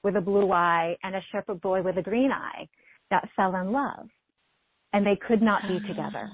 [0.03, 2.69] with a blue eye and a shepherd boy with a green eye
[3.11, 4.07] that fell in love
[4.93, 6.31] and they could not be together.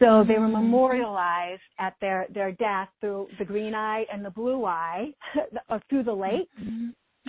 [0.00, 0.52] So they were mm-hmm.
[0.52, 5.10] memorialized at their, their death through the green eye and the blue eye
[5.90, 6.48] through the lake.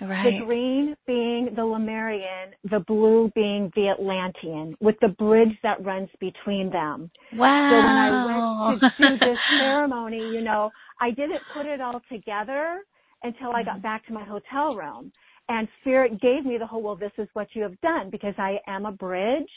[0.01, 0.39] Right.
[0.39, 6.09] The green being the Lemurian, the blue being the Atlantean, with the bridge that runs
[6.19, 7.09] between them.
[7.33, 7.69] Wow.
[7.71, 10.69] So when I went to do this ceremony, you know,
[11.01, 12.81] I didn't put it all together
[13.23, 13.81] until I got mm-hmm.
[13.81, 15.11] back to my hotel room.
[15.49, 18.57] And Spirit gave me the whole, well, this is what you have done because I
[18.67, 19.49] am a bridge.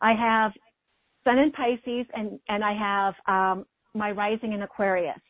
[0.00, 0.52] I have
[1.24, 5.20] Sun in Pisces, and and I have um, my rising in Aquarius.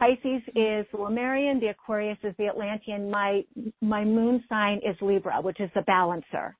[0.00, 3.10] Pisces is the Lemurian, the Aquarius is the Atlantean.
[3.10, 3.44] My
[3.82, 6.56] my moon sign is Libra, which is the balancer.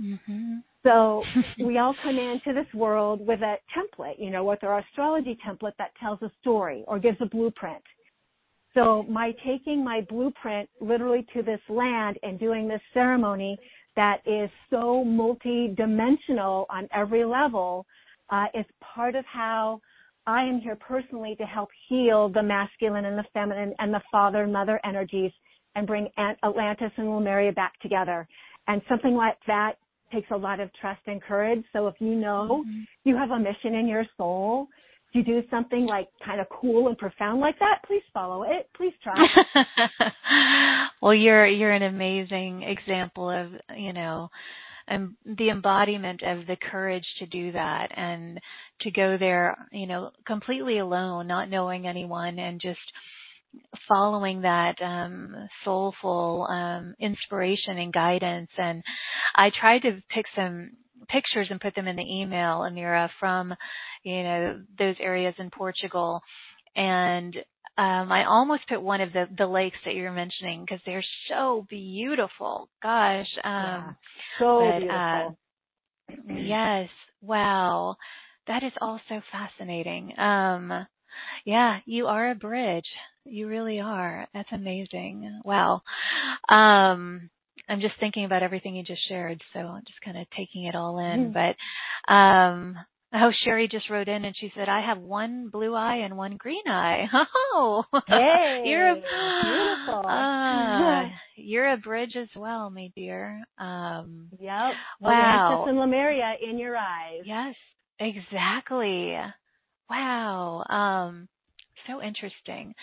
[0.00, 0.58] Mm-hmm.
[0.84, 1.24] So
[1.64, 5.72] we all come into this world with a template, you know, with our astrology template
[5.78, 7.82] that tells a story or gives a blueprint.
[8.74, 13.56] So my taking my blueprint literally to this land and doing this ceremony
[13.96, 17.86] that is so multi-dimensional on every level
[18.30, 19.80] uh, is part of how
[20.26, 24.42] I am here personally to help heal the masculine and the feminine and the father
[24.42, 25.32] and mother energies
[25.74, 26.08] and bring
[26.42, 28.26] Atlantis and Lemuria back together.
[28.66, 29.74] And something like that
[30.12, 31.64] takes a lot of trust and courage.
[31.72, 32.80] So if you know mm-hmm.
[33.04, 34.68] you have a mission in your soul
[35.12, 38.68] to do something like kind of cool and profound like that, please follow it.
[38.76, 39.14] Please try.
[41.02, 44.28] well, you're you're an amazing example of, you know,
[44.86, 48.38] and the embodiment of the courage to do that and
[48.80, 52.78] to go there, you know, completely alone, not knowing anyone and just
[53.88, 58.50] following that um, soulful um, inspiration and guidance.
[58.58, 58.82] And
[59.34, 60.70] I tried to pick some
[61.08, 63.54] pictures and put them in the email, Amira, from
[64.02, 66.20] you know those areas in Portugal.
[66.76, 67.36] And
[67.76, 71.66] um, I almost put one of the the lakes that you're mentioning because they're so
[71.68, 72.68] beautiful.
[72.82, 73.92] Gosh, um, yeah,
[74.38, 75.38] so but, beautiful.
[76.08, 76.88] Uh, yes,
[77.20, 77.96] wow,
[78.46, 80.18] that is also fascinating.
[80.18, 80.86] Um,
[81.44, 82.86] yeah, you are a bridge.
[83.24, 84.28] You really are.
[84.34, 85.40] That's amazing.
[85.44, 85.82] Wow.
[86.48, 87.30] Um,
[87.68, 90.74] I'm just thinking about everything you just shared, so I'm just kind of taking it
[90.74, 91.32] all in.
[91.32, 91.54] Mm-hmm.
[92.08, 92.76] But um,
[93.16, 96.36] Oh, Sherry just wrote in and she said, I have one blue eye and one
[96.36, 97.06] green eye.
[97.56, 100.02] Oh, hey, you're a, beautiful.
[100.08, 101.04] Uh,
[101.36, 103.44] you're a bridge as well, my dear.
[103.58, 104.72] Um, yep.
[105.00, 105.44] Wow.
[105.46, 107.22] Atlantis and Lemuria in your eyes.
[107.24, 107.54] Yes,
[108.00, 109.16] exactly.
[109.88, 110.64] Wow.
[110.68, 111.28] Um,
[111.86, 112.74] so interesting.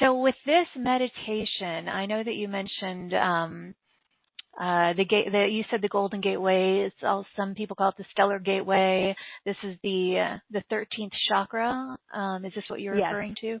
[0.00, 3.74] So with this meditation, I know that you mentioned um,
[4.60, 6.84] uh, the gate, the, you said the Golden Gateway.
[6.86, 9.14] It's all some people call it the Stellar Gateway.
[9.44, 11.96] This is the uh, the thirteenth chakra.
[12.12, 13.06] Um, is this what you're yes.
[13.06, 13.60] referring to?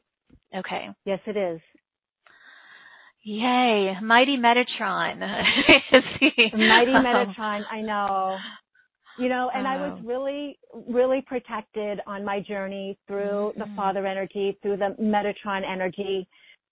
[0.56, 0.88] Okay.
[1.04, 1.60] Yes, it is.
[3.24, 5.18] Yay, mighty Metatron.
[6.52, 7.62] mighty Metatron.
[7.70, 8.36] I know.
[9.18, 13.60] You know, and I was really, really protected on my journey through mm-hmm.
[13.60, 16.28] the Father energy, through the Metatron energy.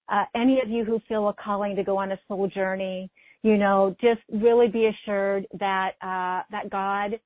[0.08, 3.10] Uh, any of you who feel a calling to go on a soul journey,
[3.42, 7.18] you know, just really be assured that uh, that God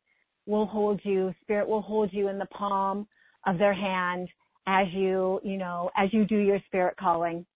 [0.46, 3.06] will hold you, Spirit will hold you in the palm
[3.46, 4.28] of their hand
[4.66, 7.46] as you, you know, as you do your spirit calling.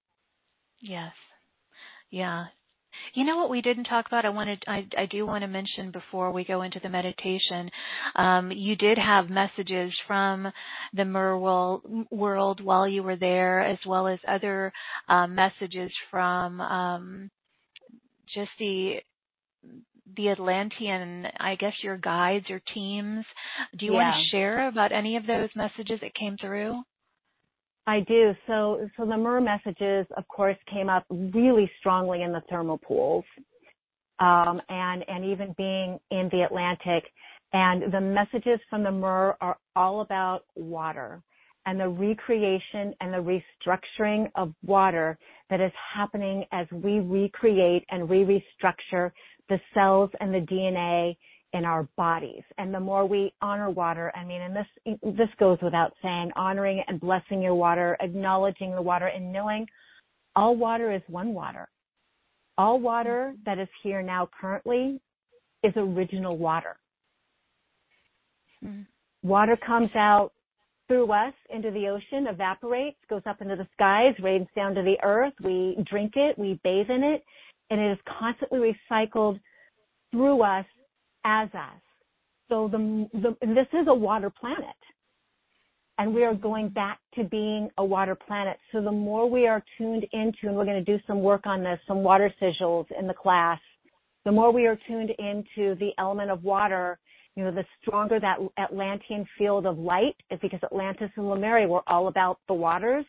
[0.81, 1.13] Yes.
[2.11, 2.47] Yeah.
[3.15, 4.25] You know what we didn't talk about?
[4.25, 7.71] I wanted, I, I do want to mention before we go into the meditation.
[8.15, 10.49] Um, you did have messages from
[10.93, 14.73] the Mer world, while you were there, as well as other
[15.09, 17.31] um, messages from um,
[18.35, 18.97] just the
[20.17, 23.25] the Atlantean, I guess your guides, your teams.
[23.79, 23.99] Do you yeah.
[23.99, 26.83] want to share about any of those messages that came through?
[27.87, 28.35] I do.
[28.47, 33.25] So, so the Mer messages, of course, came up really strongly in the thermal pools,
[34.19, 37.05] um, and and even being in the Atlantic.
[37.53, 41.23] And the messages from the Mer are all about water
[41.71, 45.17] and the recreation and the restructuring of water
[45.51, 49.13] that is happening as we recreate and re-restructure
[49.49, 51.17] the cells and the DNA
[51.53, 52.43] in our bodies.
[52.59, 54.67] And the more we honor water, I mean, and this,
[55.17, 59.65] this goes without saying, honoring and blessing your water, acknowledging the water and knowing
[60.35, 61.69] all water is one water.
[62.59, 65.01] All water that is here now currently
[65.63, 66.77] is original water.
[68.65, 68.83] Mm-hmm.
[69.23, 70.33] Water comes out
[70.91, 74.97] through us into the ocean, evaporates, goes up into the skies, rains down to the
[75.05, 75.33] earth.
[75.41, 77.23] We drink it, we bathe in it,
[77.71, 79.39] and it is constantly recycled
[80.11, 80.65] through us
[81.25, 81.81] as us.
[82.49, 84.67] So the, the this is a water planet.
[85.99, 88.57] And we are going back to being a water planet.
[88.73, 91.63] So the more we are tuned into, and we're going to do some work on
[91.63, 93.61] this, some water sigils in the class,
[94.25, 96.99] the more we are tuned into the element of water,
[97.37, 101.83] you know, the stronger that Atlantean field of light is because Atlantis and Lemuria were
[101.87, 103.05] all about the waters.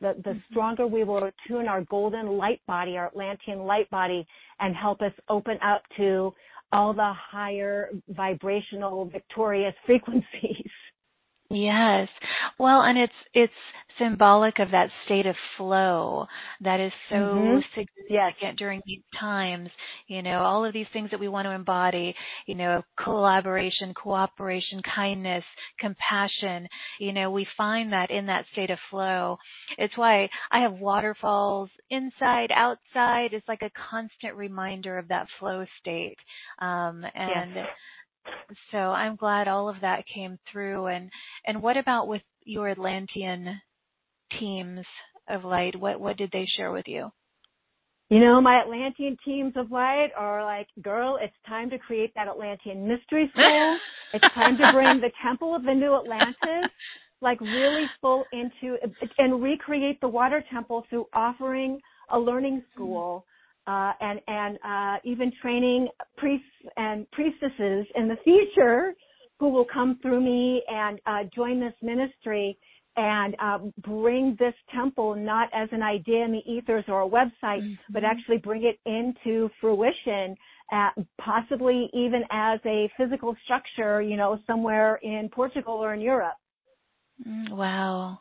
[0.00, 0.38] The, the mm-hmm.
[0.50, 4.26] stronger we will attune our golden light body, our Atlantean light body,
[4.60, 6.32] and help us open up to
[6.72, 10.70] all the higher vibrational victorious frequencies.
[11.54, 12.08] Yes.
[12.58, 13.52] Well, and it's it's
[13.98, 16.26] symbolic of that state of flow
[16.60, 17.60] that is so mm-hmm.
[17.74, 18.54] significant yes.
[18.58, 19.68] during these times.
[20.08, 22.14] You know, all of these things that we want to embody,
[22.46, 25.44] you know, collaboration, cooperation, kindness,
[25.78, 26.66] compassion,
[26.98, 29.38] you know, we find that in that state of flow.
[29.78, 33.32] It's why I have waterfalls inside, outside.
[33.32, 36.16] It's like a constant reminder of that flow state.
[36.60, 37.66] Um, and yes
[38.70, 40.86] so I'm glad all of that came through.
[40.86, 41.10] And
[41.46, 43.60] and what about with your Atlantean
[44.38, 44.84] teams
[45.28, 45.78] of light?
[45.78, 47.10] What what did they share with you?
[48.10, 52.28] You know, my Atlantean teams of light are like, girl, it's time to create that
[52.28, 53.78] Atlantean mystery school.
[54.12, 56.70] it's time to bring the Temple of the New Atlantis,
[57.22, 58.76] like really full into
[59.18, 63.24] and recreate the water temple through offering a learning school
[63.66, 66.46] uh, and and uh, even training priests
[66.76, 68.94] and priestesses in the future
[69.40, 72.56] who will come through me and uh, join this ministry
[72.96, 77.60] and uh, bring this temple not as an idea in the ethers or a website,
[77.60, 77.92] mm-hmm.
[77.92, 80.36] but actually bring it into fruition,
[80.70, 86.36] at, possibly even as a physical structure, you know, somewhere in Portugal or in Europe.
[87.26, 88.18] Mm, wow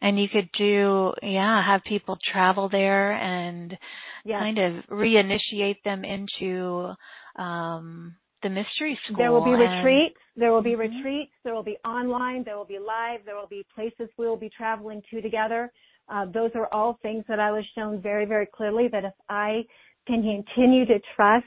[0.00, 3.76] and you could do yeah have people travel there and
[4.24, 4.40] yes.
[4.40, 6.92] kind of reinitiate them into
[7.36, 10.16] um the mystery school there will be and, retreats.
[10.36, 10.96] There will be mm-hmm.
[10.98, 11.32] retreats.
[11.42, 12.44] There will be online.
[12.44, 13.20] There will be live.
[13.24, 15.72] There will be places we will be traveling to together.
[16.08, 19.64] Uh, those are all things that i was shown very very clearly that if i
[20.06, 21.44] can continue to trust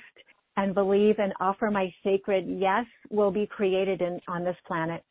[0.57, 5.01] and believe and offer my sacred yes will be created in, on this planet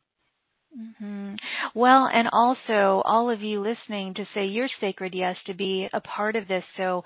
[0.76, 1.34] Mm-hmm.
[1.74, 6.00] Well, and also all of you listening to say your sacred yes to be a
[6.00, 6.64] part of this.
[6.76, 7.04] So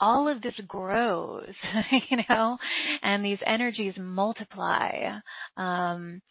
[0.00, 1.52] all of this grows,
[2.10, 2.56] you know,
[3.02, 5.18] and these energies multiply.
[5.56, 6.22] Um,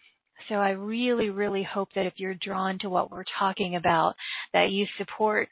[0.49, 4.15] so I really, really hope that if you're drawn to what we're talking about,
[4.53, 5.49] that you support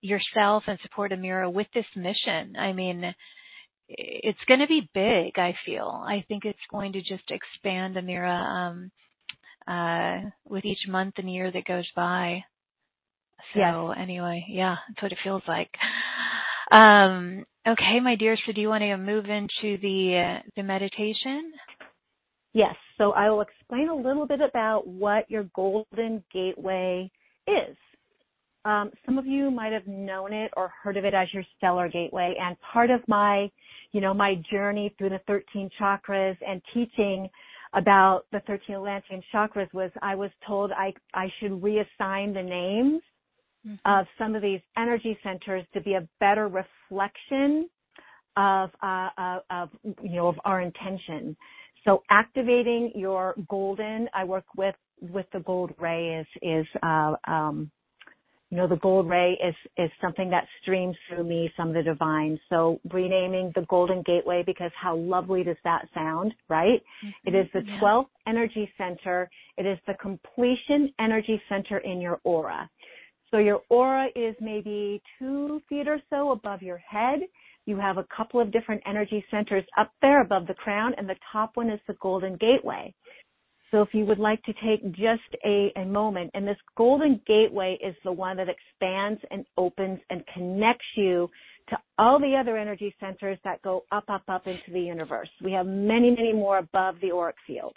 [0.00, 2.56] yourself and support Amira with this mission.
[2.58, 3.14] I mean,
[3.88, 6.02] it's going to be big, I feel.
[6.06, 8.40] I think it's going to just expand Amira.
[8.40, 8.90] Um,
[9.66, 12.44] uh, with each month and year that goes by.
[13.54, 13.98] So yes.
[13.98, 15.70] anyway, yeah, that's what it feels like.
[16.70, 18.36] Um, okay, my dear.
[18.46, 21.52] So do you want to move into the uh, the meditation?
[22.54, 22.74] Yes.
[22.98, 27.10] So I will explain a little bit about what your golden gateway
[27.46, 27.76] is.
[28.64, 31.88] Um, some of you might have known it or heard of it as your stellar
[31.88, 32.36] gateway.
[32.40, 33.50] And part of my,
[33.90, 37.28] you know, my journey through the 13 chakras and teaching
[37.74, 43.02] about the 13 Atlantean chakras was I was told I, I should reassign the names
[43.66, 43.74] mm-hmm.
[43.84, 47.68] of some of these energy centers to be a better reflection
[48.36, 49.70] of, uh, uh, of,
[50.02, 51.36] you know, of our intention.
[51.84, 57.70] So activating your golden, I work with, with the gold ray is, is, uh, um,
[58.52, 62.38] you know, the gold ray is, is something that streams through me from the divine.
[62.50, 66.82] So renaming the golden gateway because how lovely does that sound, right?
[67.02, 67.34] Mm-hmm.
[67.34, 67.80] It is the yeah.
[67.82, 69.30] 12th energy center.
[69.56, 72.68] It is the completion energy center in your aura.
[73.30, 77.20] So your aura is maybe two feet or so above your head.
[77.64, 81.16] You have a couple of different energy centers up there above the crown and the
[81.32, 82.92] top one is the golden gateway.
[83.72, 87.78] So if you would like to take just a, a moment, and this golden gateway
[87.82, 91.30] is the one that expands and opens and connects you
[91.70, 95.30] to all the other energy centers that go up, up, up into the universe.
[95.42, 97.74] We have many, many more above the auric field.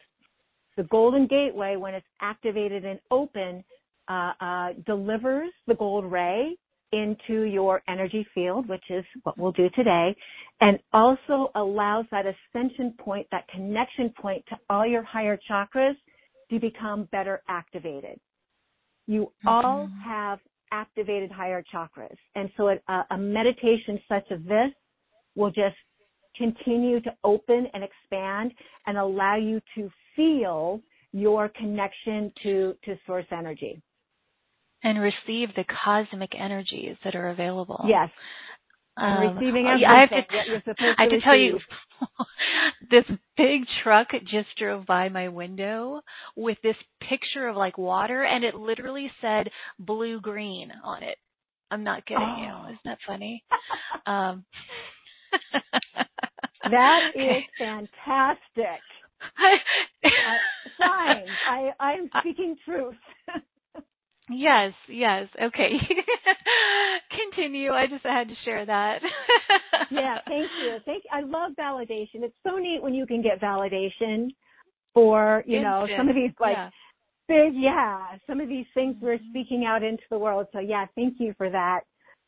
[0.75, 3.63] The golden gateway, when it's activated and open,
[4.09, 6.57] uh, uh, delivers the gold ray
[6.91, 10.15] into your energy field, which is what we'll do today,
[10.61, 15.95] and also allows that ascension point, that connection point to all your higher chakras
[16.49, 18.19] to become better activated.
[19.07, 19.47] You mm-hmm.
[19.47, 20.39] all have
[20.71, 22.15] activated higher chakras.
[22.36, 24.71] And so a, a meditation such as this
[25.36, 25.75] will just
[26.38, 28.51] continue to open and expand
[28.88, 30.81] and allow you to feel
[31.11, 33.81] your connection to, to source energy
[34.86, 37.83] and receive the cosmic energies that are available.
[37.88, 38.09] Yes.
[38.97, 41.59] Um, receiving everything I have to, I have to tell you,
[42.91, 43.03] this
[43.36, 46.01] big truck just drove by my window
[46.38, 51.17] with this picture of like water, and it literally said blue green on it.
[51.71, 52.67] I'm not kidding oh.
[52.67, 52.73] you.
[52.73, 53.43] Isn't that funny?
[54.05, 54.45] um,
[56.69, 58.81] that is fantastic.
[60.05, 60.09] uh,
[60.77, 61.25] fine.
[61.49, 62.95] I I'm speaking truth.
[64.30, 65.28] Yes, yes.
[65.39, 65.71] Okay.
[67.36, 67.71] Continue.
[67.71, 68.99] I just had to share that.
[69.91, 70.78] yeah, thank you.
[70.86, 71.09] Thank you.
[71.13, 72.23] I love validation.
[72.23, 74.30] It's so neat when you can get validation
[74.93, 76.69] for, you know, some of these like yeah.
[77.28, 79.30] big, yeah, some of these things we're mm-hmm.
[79.30, 80.47] speaking out into the world.
[80.53, 81.82] So yeah, thank you for that.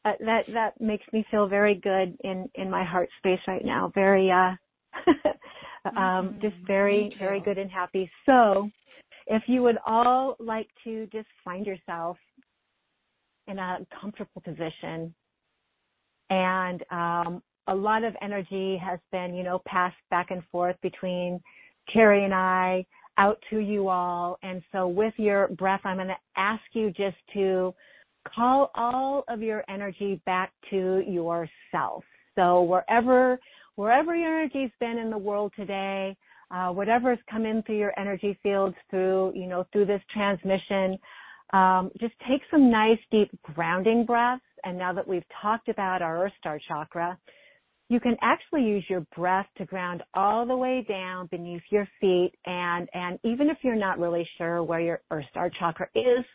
[0.06, 3.92] Uh, that that makes me feel very good in in my heart space right now.
[3.96, 4.52] Very uh
[5.86, 6.42] um mm-hmm.
[6.42, 8.10] just very very good and happy.
[8.26, 8.70] So,
[9.28, 12.18] if you would all like to just find yourself
[13.48, 15.14] in a comfortable position
[16.30, 21.42] and um, a lot of energy has been, you know, passed back and forth between
[21.92, 22.86] Carrie and I
[23.18, 24.38] out to you all.
[24.44, 27.74] And so with your breath, I'm going to ask you just to
[28.36, 32.04] call all of your energy back to yourself.
[32.36, 33.40] So wherever,
[33.76, 36.16] wherever your energy's been in the world today,
[36.52, 40.98] uh, whatever's come in through your energy fields through, you know, through this transmission,
[41.54, 44.44] um, just take some nice deep grounding breaths.
[44.64, 47.18] And now that we've talked about our Earth Star chakra,
[47.90, 52.32] you can actually use your breath to ground all the way down beneath your feet.
[52.46, 56.26] And, and even if you're not really sure where your Earth Star chakra is,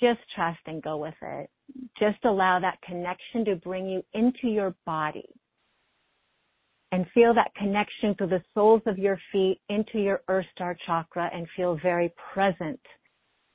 [0.00, 1.50] just trust and go with it.
[1.98, 5.28] Just allow that connection to bring you into your body
[6.92, 11.30] and feel that connection to the soles of your feet into your earth star chakra
[11.32, 12.80] and feel very present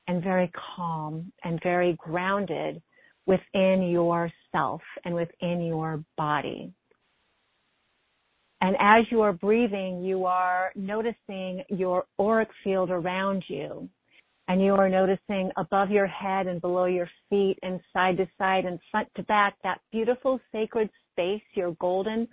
[0.07, 2.81] and very calm and very grounded
[3.25, 6.71] within yourself and within your body.
[8.61, 13.89] And as you are breathing, you are noticing your auric field around you.
[14.47, 18.65] And you are noticing above your head and below your feet and side to side
[18.65, 22.27] and front to back that beautiful sacred space, your golden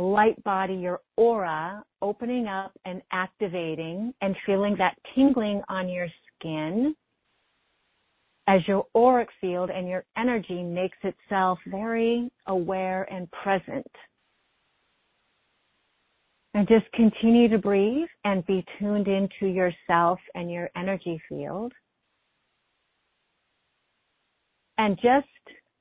[0.00, 6.94] light body, your aura opening up and activating and feeling that tingling on your skin
[8.48, 13.86] as your auric field and your energy makes itself very aware and present.
[16.54, 21.72] And just continue to breathe and be tuned into yourself and your energy field.
[24.78, 25.28] And just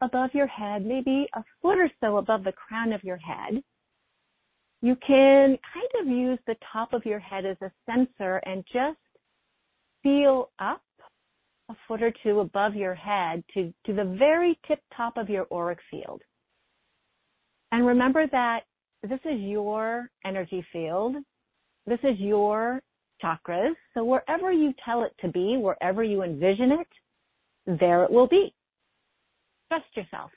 [0.01, 3.63] above your head, maybe a foot or so above the crown of your head,
[4.82, 8.98] you can kind of use the top of your head as a sensor and just
[10.04, 10.82] feel up
[11.70, 15.46] a foot or two above your head to, to the very tip top of your
[15.52, 16.22] auric field.
[17.72, 18.62] And remember that
[19.04, 21.16] this is your energy field.
[21.86, 22.82] This is your
[23.24, 23.74] chakras.
[23.94, 28.54] So wherever you tell it to be, wherever you envision it, there it will be.
[29.70, 30.32] Trust yourself.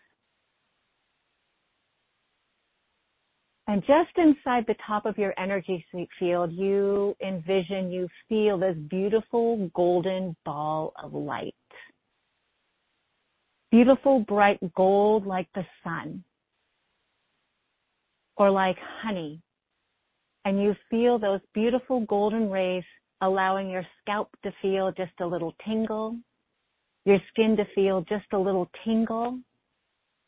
[3.72, 5.82] And just inside the top of your energy
[6.18, 11.54] field, you envision, you feel this beautiful golden ball of light.
[13.70, 16.22] Beautiful bright gold like the sun
[18.36, 19.40] or like honey.
[20.44, 22.84] And you feel those beautiful golden rays
[23.22, 26.18] allowing your scalp to feel just a little tingle,
[27.06, 29.38] your skin to feel just a little tingle,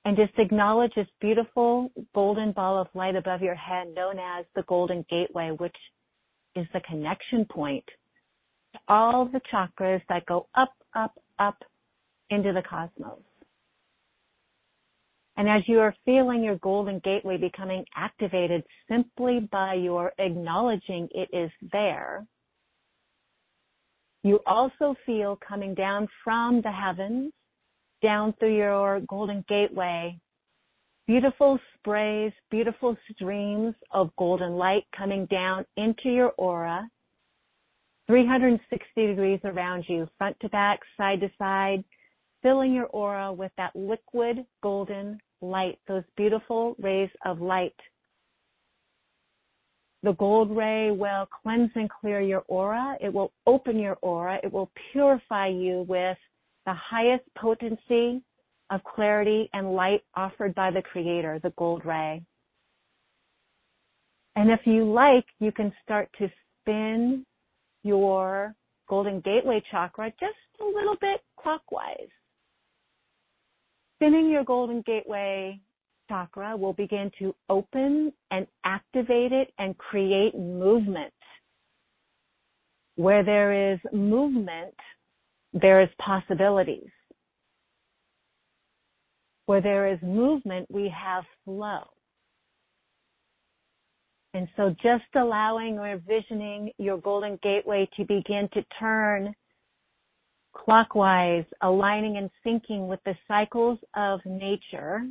[0.04, 4.62] and just acknowledge this beautiful golden ball of light above your head known as the
[4.64, 5.76] golden gateway, which
[6.56, 7.84] is the connection point
[8.74, 11.56] to all the chakras that go up, up, up
[12.30, 13.22] into the cosmos.
[15.36, 21.28] And as you are feeling your golden gateway becoming activated simply by your acknowledging it
[21.32, 22.26] is there,
[24.24, 27.32] You also feel coming down from the heavens,
[28.04, 30.16] down through your golden gateway,
[31.06, 36.86] beautiful sprays, beautiful streams of golden light coming down into your aura,
[38.06, 41.82] 360 degrees around you, front to back, side to side,
[42.42, 47.74] filling your aura with that liquid golden light, those beautiful rays of light.
[50.02, 52.98] The gold ray will cleanse and clear your aura.
[53.00, 54.38] It will open your aura.
[54.42, 56.18] It will purify you with
[56.66, 58.22] the highest potency
[58.70, 62.22] of clarity and light offered by the creator, the gold ray.
[64.36, 66.28] And if you like, you can start to
[66.60, 67.24] spin
[67.82, 68.54] your
[68.88, 72.08] golden gateway chakra just a little bit clockwise.
[73.96, 75.60] Spinning your golden gateway
[76.08, 81.12] chakra will begin to open and activate it and create movement.
[82.96, 84.74] Where there is movement,
[85.54, 86.90] there is possibilities.
[89.46, 91.84] Where there is movement, we have flow.
[94.32, 99.32] And so just allowing or envisioning your golden gateway to begin to turn
[100.56, 105.02] clockwise, aligning and syncing with the cycles of nature,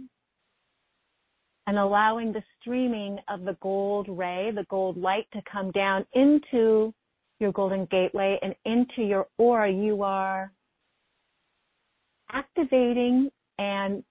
[1.67, 6.93] and allowing the streaming of the gold ray, the gold light to come down into
[7.43, 10.51] your golden gateway and into your aura, you are
[12.31, 13.29] activating
[13.59, 14.03] and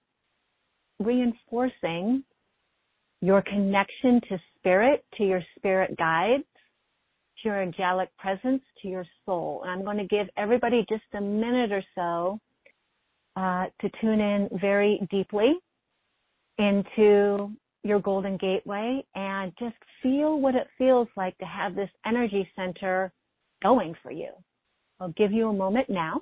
[0.99, 2.23] reinforcing
[3.21, 6.43] your connection to spirit, to your spirit guides,
[7.41, 9.61] to your angelic presence, to your soul.
[9.63, 12.39] And I'm going to give everybody just a minute or so
[13.35, 15.53] uh, to tune in very deeply
[16.59, 17.51] into
[17.83, 23.11] your golden gateway and just feel what it feels like to have this energy center
[23.63, 24.29] going for you.
[24.99, 26.21] I'll give you a moment now.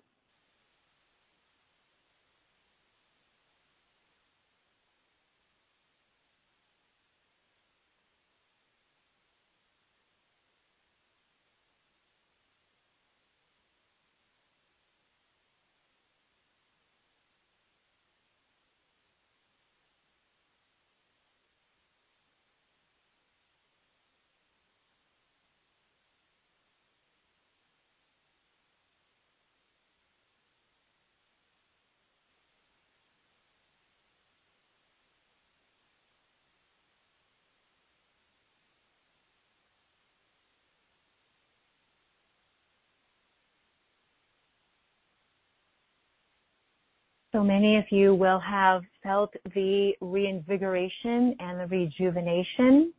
[47.32, 52.94] So many of you will have felt the reinvigoration and the rejuvenation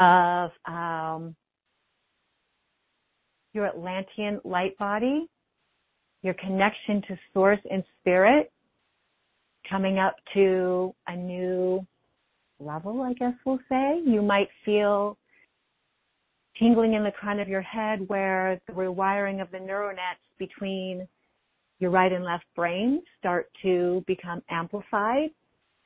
[0.00, 1.36] of um,
[3.52, 5.28] your Atlantean light body,
[6.22, 8.50] your connection to source and spirit,
[9.70, 11.86] coming up to a new
[12.58, 14.00] level, I guess we'll say.
[14.04, 15.16] You might feel
[16.58, 21.06] tingling in the crown of your head where the rewiring of the neural nets between
[21.82, 25.30] your right and left brain start to become amplified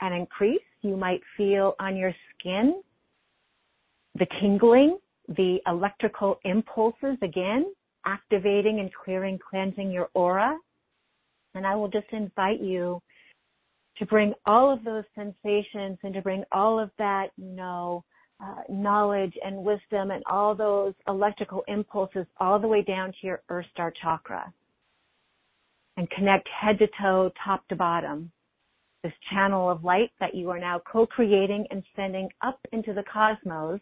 [0.02, 0.60] and increase.
[0.82, 2.82] You might feel on your skin
[4.18, 7.72] the tingling, the electrical impulses again,
[8.04, 10.58] activating and clearing, cleansing your aura.
[11.54, 13.00] And I will just invite you
[13.96, 18.04] to bring all of those sensations and to bring all of that, you know,
[18.38, 23.40] uh, knowledge and wisdom and all those electrical impulses all the way down to your
[23.48, 24.52] earth star chakra
[25.96, 28.30] and connect head to toe, top to bottom.
[29.02, 33.80] This channel of light that you are now co-creating and sending up into the cosmos,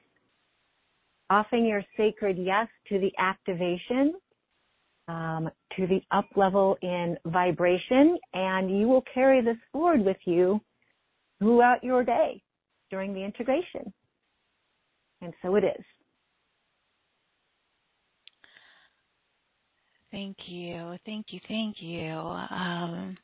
[1.31, 4.15] offering your sacred yes to the activation,
[5.09, 10.61] um, to the up level in vibration, and you will carry this forward with you
[11.39, 12.43] throughout your day
[12.91, 13.93] during the integration.
[15.21, 15.85] And so it is.
[20.15, 20.97] Thank you.
[21.05, 21.41] Thank you.
[21.49, 22.09] Thank you.
[22.09, 23.17] Um,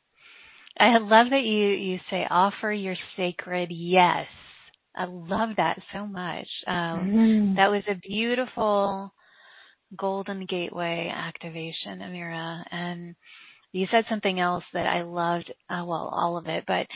[0.77, 4.25] I love that you, you say offer your sacred yes.
[4.93, 6.47] I love that so much.
[6.67, 7.55] Um, mm-hmm.
[7.55, 9.13] That was a beautiful
[9.95, 12.61] golden gateway activation, Amira.
[12.71, 13.15] And
[13.71, 15.49] you said something else that I loved.
[15.69, 16.87] Uh, well, all of it, but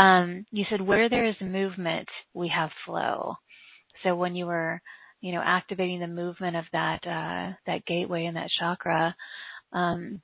[0.00, 3.34] um, you said where there is movement, we have flow.
[4.02, 4.80] So when you were
[5.22, 9.16] you know, activating the movement of that uh, that gateway and that chakra.
[9.72, 10.20] Um,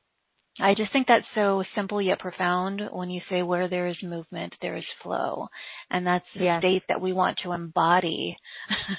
[0.60, 4.54] I just think that's so simple yet profound when you say where there is movement,
[4.60, 5.46] there is flow.
[5.88, 6.60] And that's the yes.
[6.60, 8.36] state that we want to embody.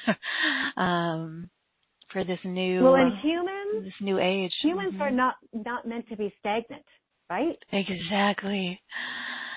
[0.78, 1.50] um,
[2.12, 5.02] for this new well and humans this new age humans mm-hmm.
[5.02, 6.84] are not not meant to be stagnant
[7.30, 8.80] right exactly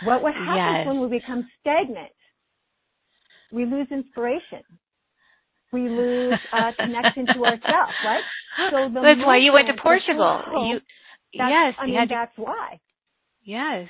[0.04, 0.86] what what happens yes.
[0.86, 2.12] when we become stagnant
[3.52, 4.62] we lose inspiration
[5.72, 8.24] we lose uh, connection to ourselves right
[8.70, 10.80] so that's why you went to portugal you
[11.32, 12.78] yes i mean that's why
[13.44, 13.88] yes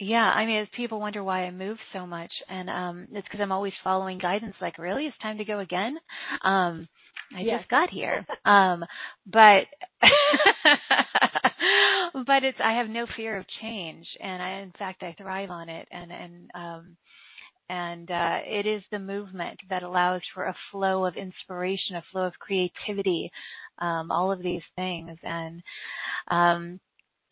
[0.00, 3.40] yeah, I mean, as people wonder why I move so much, and um it's because
[3.40, 4.54] I'm always following guidance.
[4.60, 5.96] Like, really, it's time to go again.
[6.42, 6.88] Um,
[7.36, 7.58] I yes.
[7.60, 8.82] just got here, um,
[9.26, 9.66] but
[12.26, 15.68] but it's I have no fear of change, and I, in fact, I thrive on
[15.68, 16.96] it, and and um,
[17.70, 22.24] and uh, it is the movement that allows for a flow of inspiration, a flow
[22.24, 23.30] of creativity,
[23.78, 25.62] um, all of these things, and
[26.28, 26.80] um,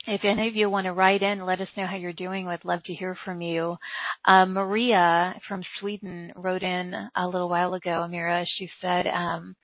[0.06, 2.46] if any of you want to write in, let us know how you're doing.
[2.46, 3.76] We'd love to hear from you.
[4.24, 8.46] Uh, Maria from Sweden wrote in a little while ago, Amira.
[8.56, 9.54] She said, um,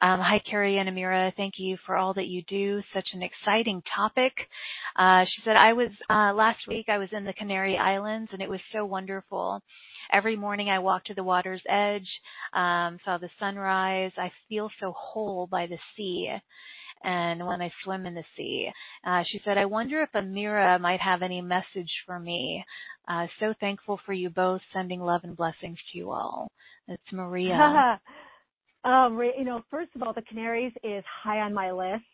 [0.00, 1.32] um, hi, Carrie and Amira.
[1.36, 2.82] Thank you for all that you do.
[2.94, 4.32] Such an exciting topic.
[4.96, 8.42] Uh, she said, I was, uh, last week I was in the Canary Islands and
[8.42, 9.62] it was so wonderful.
[10.12, 12.08] Every morning I walk to the water's edge,
[12.52, 14.12] um, saw the sunrise.
[14.18, 16.30] I feel so whole by the sea
[17.04, 18.70] and when I swim in the sea.
[19.06, 22.64] Uh, she said, I wonder if Amira might have any message for me.
[23.08, 26.50] Uh, so thankful for you both, sending love and blessings to you all.
[26.88, 28.00] It's Maria.
[28.84, 32.04] um, you know, first of all, the Canaries is high on my list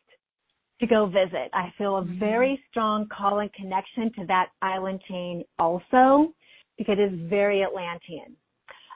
[0.80, 1.50] to go visit.
[1.52, 2.18] I feel a mm-hmm.
[2.18, 6.32] very strong call and connection to that island chain also
[6.76, 8.36] because it is very Atlantean.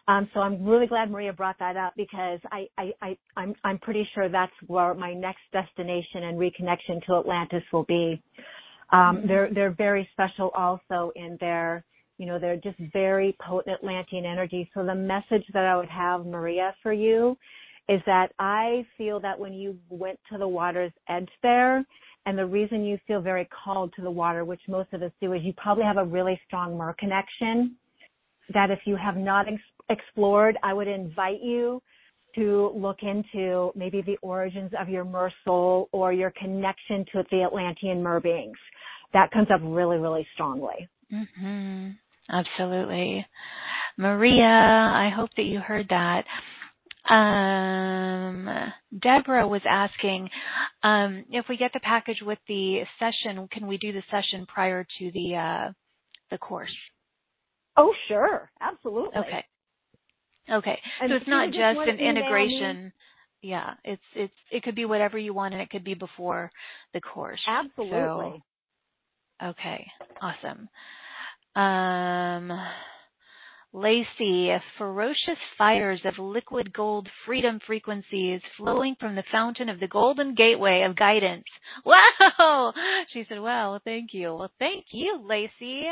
[0.09, 3.79] Um, so I'm really glad Maria brought that up because I, I, I, I'm, I'm
[3.79, 8.21] pretty sure that's where my next destination and reconnection to Atlantis will be.
[8.93, 9.29] Um, mm-hmm.
[9.29, 11.85] they're, they're very special also in their,
[12.19, 14.69] you know, they're just very potent Atlantean energy.
[14.75, 17.37] So the message that I would have, Maria, for you
[17.89, 21.85] is that I feel that when you went to the water's edge there,
[22.25, 25.33] and the reason you feel very called to the water, which most of us do,
[25.33, 27.77] is you probably have a really strong mer connection
[28.55, 31.83] that if you have not ex- explored, I would invite you
[32.37, 37.43] to look into maybe the origins of your mer soul or your connection to the
[37.43, 38.57] Atlantean mer beings.
[39.13, 40.89] That comes up really, really strongly.
[41.13, 41.91] Mm-hmm.
[42.31, 43.27] Absolutely.
[43.99, 46.25] Maria, I hope that you heard that.
[47.09, 50.31] Um, Deborah was asking
[50.83, 54.87] um, if we get the package with the session, can we do the session prior
[54.99, 55.73] to the uh,
[56.31, 56.75] the course?
[57.77, 59.19] Oh, sure, absolutely.
[59.19, 59.45] Okay.
[60.51, 60.79] Okay.
[61.01, 62.93] And so it's not just, an integration.
[63.43, 66.51] Yeah, it's it's it could be whatever you want, and it could be before
[66.95, 67.41] the course.
[67.49, 68.43] Absolutely.
[69.41, 69.87] So, okay.
[70.21, 70.69] Awesome.
[71.57, 72.59] Um.
[73.75, 80.35] Lacey, ferocious fires of liquid gold freedom frequencies flowing from the fountain of the golden
[80.35, 81.45] gateway of guidance.
[81.87, 82.73] Wow!
[83.13, 84.35] She said, wow, thank you.
[84.35, 85.85] Well, thank you, Lacey.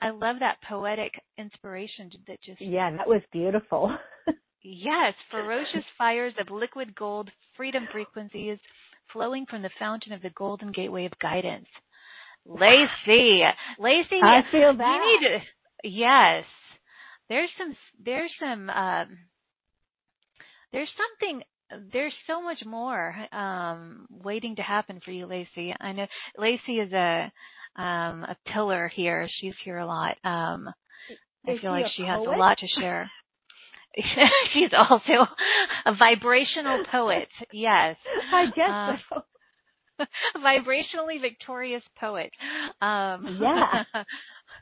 [0.00, 2.60] I love that poetic inspiration that just.
[2.60, 3.96] Yeah, that was beautiful.
[4.62, 8.58] yes, ferocious fires of liquid gold, freedom frequencies
[9.12, 11.66] flowing from the fountain of the golden gateway of guidance.
[12.46, 13.42] Lacey,
[13.78, 15.00] Lacey, I feel that.
[15.02, 16.44] You need to, yes,
[17.28, 19.18] there's some, there's some, um,
[20.72, 21.42] there's something
[21.92, 25.74] there's so much more um waiting to happen for you Lacey.
[25.78, 26.06] I know
[26.38, 27.30] Lacey is a
[27.76, 29.28] um, a pillar here.
[29.40, 30.16] She's here a lot.
[30.24, 30.68] Um,
[31.46, 33.10] I feel like she has a lot to share.
[34.52, 35.26] She's also
[35.86, 37.28] a vibrational poet.
[37.52, 37.96] Yes.
[38.32, 40.04] I guess uh, so.
[40.44, 42.30] vibrationally victorious poet.
[42.82, 43.84] Um, yeah.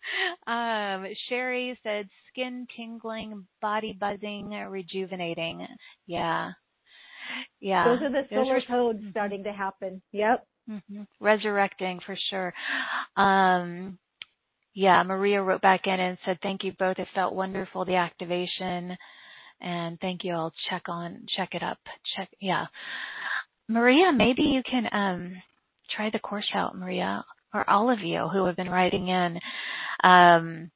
[0.47, 5.67] um, Sherry said skin tingling, body buzzing, rejuvenating.
[6.07, 6.53] Yeah.
[7.61, 7.85] Yeah.
[7.85, 10.03] Those are the solar codes starting to happen.
[10.13, 10.47] Yep.
[10.71, 11.03] Mm-hmm.
[11.21, 12.53] Resurrecting for sure.
[13.17, 13.99] Um,
[14.75, 16.99] yeah, Maria wrote back in and said, "Thank you both.
[16.99, 18.97] It felt wonderful the activation,
[19.61, 20.35] and thank you.
[20.35, 21.79] I'll check on check it up.
[22.17, 22.67] Check yeah,
[23.69, 24.13] Maria.
[24.13, 25.43] Maybe you can um,
[25.95, 27.25] try the course out, Maria,
[27.57, 29.41] or all of you who have been writing in.
[30.05, 30.71] Um,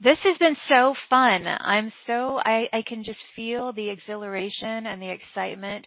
[0.00, 1.46] this has been so fun.
[1.46, 5.86] I'm so I, I can just feel the exhilaration and the excitement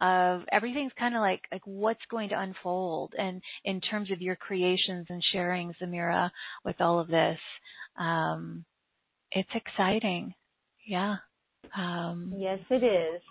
[0.00, 4.36] of everything's kind of like like what's going to unfold and in terms of your
[4.36, 6.30] creations and sharing Zamira
[6.66, 7.38] with all of this.
[7.98, 8.66] Um
[9.32, 10.34] it's exciting.
[10.86, 11.16] Yeah.
[11.74, 13.22] Um Yes, it is.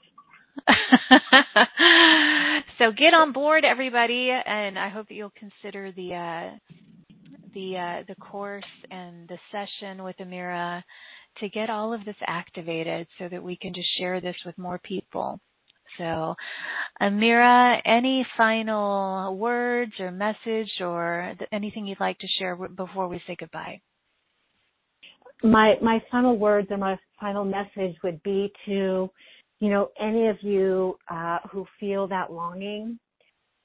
[2.78, 6.52] So get on board everybody and I hope that you'll consider the uh
[7.56, 10.84] the uh, the course and the session with Amira
[11.40, 14.80] to get all of this activated so that we can just share this with more
[14.80, 15.40] people.
[15.98, 16.36] So,
[17.02, 23.36] Amira, any final words or message or anything you'd like to share before we say
[23.40, 23.82] goodbye?
[25.44, 29.10] My my final words or my final message would be to,
[29.60, 33.00] you know, any of you uh, who feel that longing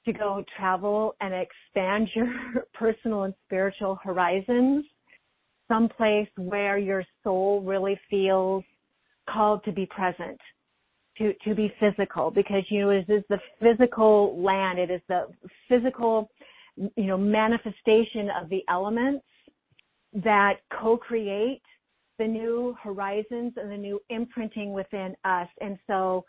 [0.05, 2.33] to go travel and expand your
[2.73, 4.85] personal and spiritual horizons,
[5.67, 8.63] someplace where your soul really feels
[9.29, 10.39] called to be present,
[11.17, 15.27] to, to be physical, because, you know, it is the physical land, it is the
[15.69, 16.29] physical,
[16.75, 19.23] you know, manifestation of the elements
[20.13, 21.61] that co-create
[22.21, 25.47] the new horizons and the new imprinting within us.
[25.59, 26.25] And so,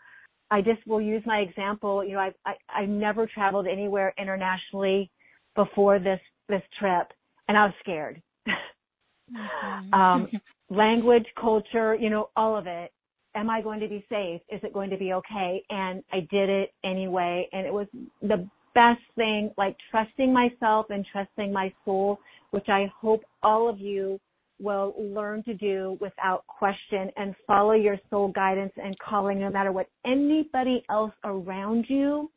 [0.51, 2.03] I just will use my example.
[2.03, 5.09] You know, I've, I, I never traveled anywhere internationally
[5.55, 7.07] before this, this trip
[7.47, 8.21] and I was scared.
[8.47, 9.93] Mm-hmm.
[9.99, 10.27] um,
[10.69, 12.91] language, culture, you know, all of it.
[13.35, 14.41] Am I going to be safe?
[14.49, 15.63] Is it going to be okay?
[15.69, 17.49] And I did it anyway.
[17.51, 17.87] And it was
[18.21, 22.19] the best thing, like trusting myself and trusting my soul,
[22.51, 24.19] which I hope all of you
[24.59, 29.71] will learn to do without question and follow your soul guidance and calling no matter
[29.71, 32.29] what anybody else around you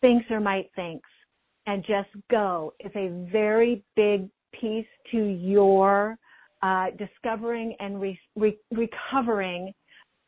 [0.00, 1.02] thinks or might think.
[1.66, 4.28] and just go is a very big
[4.60, 6.16] piece to your
[6.62, 9.72] uh, discovering and re- re- recovering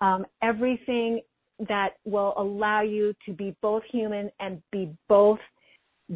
[0.00, 1.20] um, everything
[1.68, 5.40] that will allow you to be both human and be both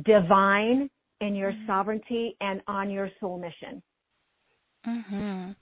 [0.04, 0.88] divine
[1.20, 1.66] in your mm-hmm.
[1.66, 3.82] sovereignty and on your soul mission.
[4.86, 5.52] Mm-hmm.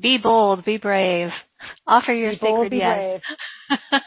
[0.00, 1.28] Be bold, be brave.
[1.86, 3.20] Offer your be sacred bold, yes.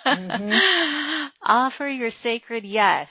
[0.06, 1.28] mm-hmm.
[1.46, 3.08] Offer your sacred yes.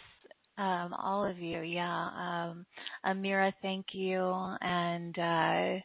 [0.59, 2.51] Um, all of you, yeah.
[2.51, 2.66] Um,
[3.05, 4.23] Amira, thank you,
[4.60, 5.81] and uh,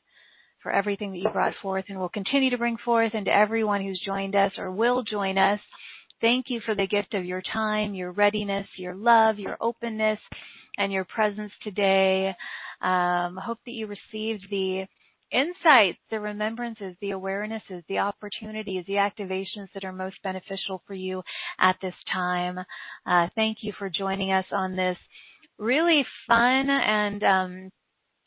[0.61, 3.81] for everything that you brought forth and will continue to bring forth, and to everyone
[3.81, 5.59] who's joined us or will join us.
[6.19, 10.19] Thank you for the gift of your time, your readiness, your love, your openness,
[10.77, 12.33] and your presence today.
[12.81, 14.85] Um, hope that you received the
[15.31, 21.21] insights, the remembrances, the awarenesses, the opportunities, the activations that are most beneficial for you
[21.59, 22.57] at this time.
[23.05, 24.97] Uh, thank you for joining us on this
[25.57, 27.71] really fun and um,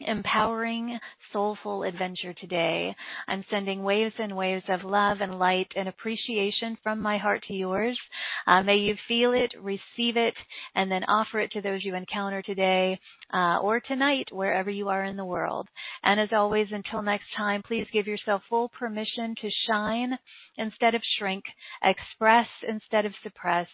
[0.07, 0.99] empowering,
[1.33, 2.95] soulful adventure today.
[3.29, 7.55] I'm sending waves and waves of love and light and appreciation from my heart to
[7.55, 7.99] yours.
[8.47, 10.35] Uh, may you feel it, receive it,
[10.75, 12.99] and then offer it to those you encounter today
[13.33, 15.69] uh, or tonight, wherever you are in the world.
[16.03, 20.19] And as always, until next time, please give yourself full permission to shine
[20.57, 21.45] instead of shrink,
[21.83, 23.69] express instead of suppress,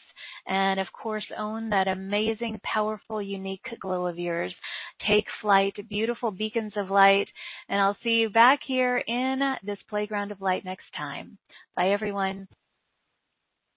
[0.46, 4.54] and of course, own that amazing, powerful, unique glow of yours.
[5.06, 5.74] Take flight,
[6.16, 7.28] beautiful beacons of light,
[7.68, 11.36] and I'll see you back here in this playground of light next time.
[11.76, 12.48] Bye, everyone.